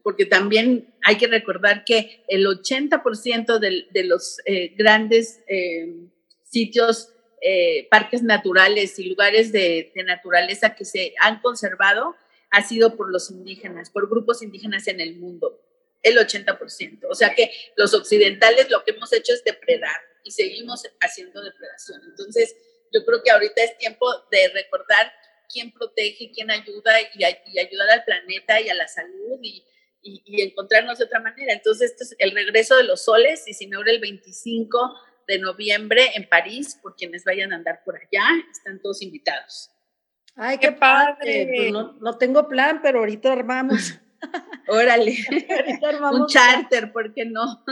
porque 0.06 0.24
también 0.24 0.94
hay 1.02 1.18
que 1.18 1.26
recordar 1.26 1.84
que 1.84 2.22
el 2.28 2.46
80% 2.46 3.58
de, 3.58 3.86
de 3.90 4.04
los 4.04 4.38
eh, 4.44 4.74
grandes... 4.76 5.40
Eh, 5.48 6.06
sitios, 6.56 7.10
eh, 7.42 7.86
parques 7.90 8.22
naturales 8.22 8.98
y 8.98 9.04
lugares 9.04 9.52
de, 9.52 9.92
naturaleza 10.06 10.74
que 10.74 10.84
se 10.84 11.14
han 11.20 11.40
conservado 11.40 12.16
ha 12.50 12.62
sido 12.62 12.96
por 12.96 13.10
los 13.10 13.30
indígenas, 13.30 13.90
por 13.90 14.08
grupos 14.08 14.42
indígenas 14.42 14.88
en 14.88 15.00
el 15.00 15.16
mundo, 15.16 15.60
el 16.02 16.16
80%. 16.16 17.06
O 17.10 17.14
sea 17.14 17.34
que 17.34 17.50
los 17.76 17.92
occidentales 17.92 18.70
lo 18.70 18.84
que 18.84 18.92
hemos 18.92 19.12
hecho 19.12 19.34
es 19.34 19.44
depredar 19.44 19.96
y 20.24 20.30
seguimos 20.30 20.84
haciendo 21.00 21.42
depredación. 21.42 22.00
Entonces, 22.08 22.56
yo 22.92 23.04
creo 23.04 23.22
que 23.22 23.30
ahorita 23.30 23.62
es 23.62 23.76
tiempo 23.76 24.06
de 24.30 24.48
recordar 24.48 25.12
quién 25.52 25.72
protege, 25.72 26.30
quién 26.32 26.50
ayuda 26.50 26.94
y, 27.14 27.24
ayudar 27.58 27.90
al 27.90 28.04
planeta 28.04 28.60
y 28.60 28.68
a 28.68 28.74
la 28.74 28.88
salud 28.88 29.38
y, 29.42 29.62
y, 30.02 30.42
encontrarnos 30.42 30.98
de 30.98 31.04
otra 31.04 31.20
manera. 31.20 31.52
Entonces, 31.52 31.90
este 31.90 32.04
es 32.04 32.16
el 32.18 32.32
regreso 32.32 32.76
de 32.76 32.84
los 32.84 33.04
soles 33.04 33.46
y 33.46 33.54
si 33.54 33.66
me 33.66 33.76
el 33.76 34.00
25 34.00 34.94
de 35.26 35.38
noviembre 35.38 36.10
en 36.14 36.28
París, 36.28 36.78
por 36.80 36.94
quienes 36.94 37.24
vayan 37.24 37.52
a 37.52 37.56
andar 37.56 37.82
por 37.84 37.96
allá, 37.96 38.26
están 38.50 38.80
todos 38.80 39.02
invitados. 39.02 39.70
Ay, 40.36 40.58
qué, 40.58 40.72
padre. 40.72 41.48
Pues 41.54 41.72
no, 41.72 41.94
no, 42.00 42.18
tengo 42.18 42.48
plan, 42.48 42.80
pero 42.82 43.00
ahorita 43.00 43.32
armamos. 43.32 43.98
Órale. 44.68 45.16
Un 46.12 46.26
charter, 46.26 46.92
¿por 46.92 47.14
qué 47.14 47.24
no? 47.24 47.64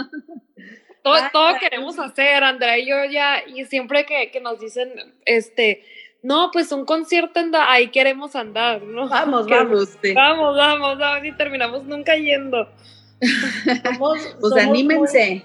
todo, 1.03 1.17
todo 1.33 1.59
queremos 1.61 1.99
hacer, 1.99 2.43
Andrea 2.43 2.79
y 2.79 2.89
yo 2.89 3.05
ya, 3.05 3.43
y 3.47 3.65
siempre 3.67 4.07
que, 4.07 4.31
que 4.31 4.41
nos 4.41 4.59
dicen, 4.59 4.91
este, 5.27 5.85
no, 6.25 6.51
pues 6.53 6.73
un 6.73 6.85
concierto 6.85 7.39
ahí 7.69 7.89
queremos 7.89 8.35
andar, 8.35 8.83
¿no? 8.83 9.09
Vamos, 9.09 9.47
vamos. 9.49 9.97
Vamos, 10.13 10.57
vamos, 10.57 10.99
vamos, 10.99 11.25
y 11.25 11.33
terminamos 11.37 11.85
nunca 11.85 12.17
yendo. 12.17 12.69
pues 14.41 14.57
anímense 14.61 15.45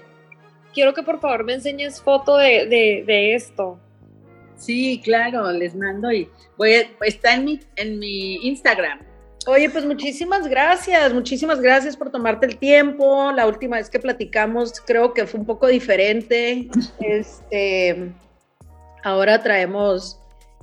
quiero 0.73 0.93
que 0.93 1.03
por 1.03 1.19
favor 1.19 1.43
me 1.43 1.53
enseñes 1.53 2.01
foto 2.01 2.37
de, 2.37 3.33
esto. 3.35 3.79
Sí, 4.55 5.01
claro, 5.03 5.51
les 5.51 5.75
mando 5.75 6.11
y 6.11 6.29
voy 6.57 6.87
está 7.01 7.33
en 7.33 7.45
mi, 7.45 7.59
en 7.75 7.99
mi 7.99 8.35
Instagram. 8.47 8.99
Oye, 9.47 9.69
pues 9.69 9.85
muchísimas 9.85 10.47
gracias, 10.47 11.13
muchísimas 11.13 11.61
gracias 11.61 11.95
por 11.95 12.11
tomarte 12.11 12.45
el 12.45 12.57
tiempo. 12.57 13.31
La 13.31 13.47
última 13.47 13.77
vez 13.77 13.89
que 13.89 13.99
platicamos 13.99 14.81
creo 14.85 15.13
que 15.13 15.25
fue 15.25 15.39
un 15.39 15.45
poco 15.45 15.67
diferente. 15.67 16.69
Este, 16.99 18.11
ahora 19.03 19.41
traemos 19.41 20.19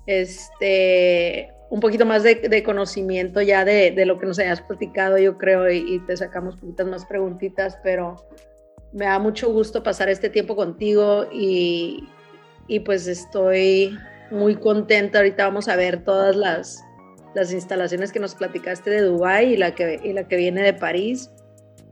este, 0.06 1.52
un 1.68 1.80
poquito 1.80 2.06
más 2.06 2.22
de, 2.22 2.62
conocimiento 2.62 3.42
ya 3.42 3.64
de, 3.64 4.04
lo 4.06 4.18
que 4.18 4.26
nos 4.26 4.38
hayas 4.38 4.62
platicado, 4.62 5.18
yo 5.18 5.36
creo, 5.36 5.70
y, 5.70 6.00
te 6.06 6.16
sacamos 6.16 6.56
poquitas 6.56 6.86
más 6.86 7.04
preguntitas, 7.06 7.78
pero 7.82 8.16
me 8.92 9.06
da 9.06 9.18
mucho 9.18 9.52
gusto 9.52 9.82
pasar 9.82 10.08
este 10.08 10.30
tiempo 10.30 10.56
contigo 10.56 11.26
y, 11.32 12.08
y 12.68 12.80
pues 12.80 13.06
estoy 13.06 13.96
muy 14.30 14.54
contenta. 14.56 15.18
Ahorita 15.18 15.44
vamos 15.44 15.68
a 15.68 15.76
ver 15.76 16.04
todas 16.04 16.36
las, 16.36 16.82
las 17.34 17.52
instalaciones 17.52 18.12
que 18.12 18.20
nos 18.20 18.34
platicaste 18.34 18.90
de 18.90 19.02
Dubái 19.02 19.54
y 19.54 19.56
la 19.56 19.74
que, 19.74 20.00
y 20.02 20.12
la 20.12 20.28
que 20.28 20.36
viene 20.36 20.62
de 20.62 20.72
París. 20.72 21.30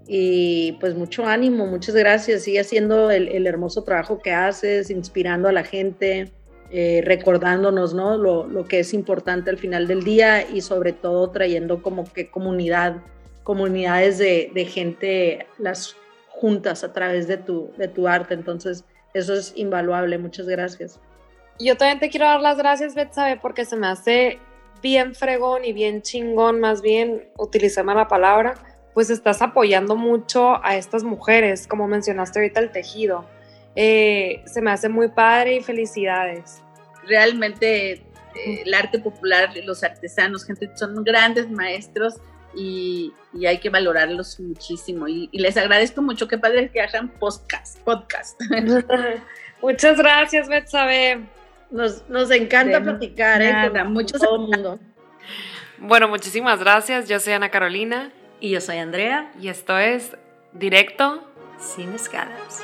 Y 0.07 0.73
pues 0.81 0.95
mucho 0.95 1.27
ánimo, 1.27 1.67
muchas 1.67 1.95
gracias. 1.95 2.43
Sigue 2.43 2.61
haciendo 2.61 3.11
el, 3.11 3.29
el 3.29 3.47
hermoso 3.47 3.85
trabajo 3.85 4.21
que 4.21 4.33
haces, 4.33 4.91
inspirando 4.91 5.49
a 5.49 5.53
la 5.53 5.65
gente, 5.65 6.33
eh, 6.71 7.03
recordándonos 7.05 7.95
¿no? 7.95 8.17
Lo, 8.17 8.47
lo, 8.47 8.65
que 8.67 8.81
es 8.81 8.95
importante 8.95 9.51
al 9.51 9.59
final 9.59 9.87
del 9.87 10.03
día 10.03 10.49
y 10.49 10.61
sobre 10.61 10.93
todo 10.93 11.31
trayendo 11.31 11.83
como 11.83 12.05
que 12.05 12.31
comunidad, 12.31 12.97
comunidades 13.43 14.19
de, 14.19 14.51
de 14.55 14.65
gente, 14.65 15.47
las 15.59 15.97
juntas 16.29 16.85
a 16.85 16.93
través 16.93 17.29
de 17.29 17.37
tu, 17.37 17.71
de 17.77 17.89
tu 17.89 18.09
arte. 18.09 18.35
Entonces, 18.35 18.85
eso 19.15 19.35
es 19.35 19.53
invaluable. 19.57 20.19
Muchas 20.19 20.47
gracias. 20.47 21.01
Yo 21.61 21.77
también 21.77 22.01
te 22.01 22.11
quiero 22.11 22.27
dar 22.27 22.41
las 22.41 22.59
gracias, 22.59 22.95
Betsabe, 22.95 23.37
porque 23.37 23.65
se 23.65 23.77
me 23.77 23.87
hace 23.87 24.41
bien 24.83 25.15
fregón 25.15 25.65
y 25.65 25.73
bien 25.73 26.03
chingón, 26.03 26.61
más 26.61 26.83
bien, 26.83 27.29
utilizando 27.39 27.95
la 27.95 28.09
palabra, 28.09 28.55
pues 28.93 29.09
estás 29.09 29.41
apoyando 29.41 29.97
mucho 29.97 30.63
a 30.65 30.77
estas 30.77 31.05
mujeres, 31.05 31.67
como 31.67 31.89
mencionaste 31.89 32.41
ahorita 32.41 32.61
el 32.61 32.71
tejido. 32.71 33.25
Eh, 33.77 34.43
se 34.47 34.61
me 34.63 34.71
hace 34.71 34.89
muy 34.89 35.09
padre 35.09 35.57
y 35.57 35.63
felicidades. 35.63 36.63
Realmente 37.07 37.93
eh, 37.93 38.63
el 38.65 38.75
arte 38.75 38.99
popular, 38.99 39.51
los 39.65 39.83
artesanos, 39.83 40.45
gente, 40.45 40.71
son 40.77 41.03
grandes 41.05 41.51
maestros 41.51 42.15
y, 42.55 43.13
hay 43.47 43.59
que 43.59 43.69
valorarlos 43.69 44.39
muchísimo. 44.39 45.09
Y, 45.09 45.29
les 45.33 45.57
agradezco 45.57 46.03
mucho, 46.03 46.29
qué 46.29 46.39
padre 46.39 46.71
que 46.71 46.81
hagan 46.81 47.09
podcast. 47.09 47.79
podcast. 47.81 48.41
Muchas 49.63 49.97
gracias, 49.97 50.49
Betsabe. 50.49 51.21
Nos, 51.71 52.09
nos 52.09 52.31
encanta 52.31 52.81
platicar, 52.83 53.43
¿eh? 53.43 53.71
Con 53.73 54.07
todo 54.07 54.37
el 54.37 54.41
mundo. 54.43 54.79
Bueno, 55.79 56.07
muchísimas 56.09 56.61
gracias. 56.61 57.09
Yo 57.09 57.19
soy 57.19 57.33
Ana 57.33 57.51
Carolina. 57.51 58.13
Y 58.41 58.51
yo 58.51 58.61
soy 58.61 58.77
Andrea. 58.77 59.33
Y 59.41 59.49
esto 59.49 59.79
es 59.79 60.17
Directo 60.53 61.27
Sin 61.59 61.95
Escalas. 61.95 62.63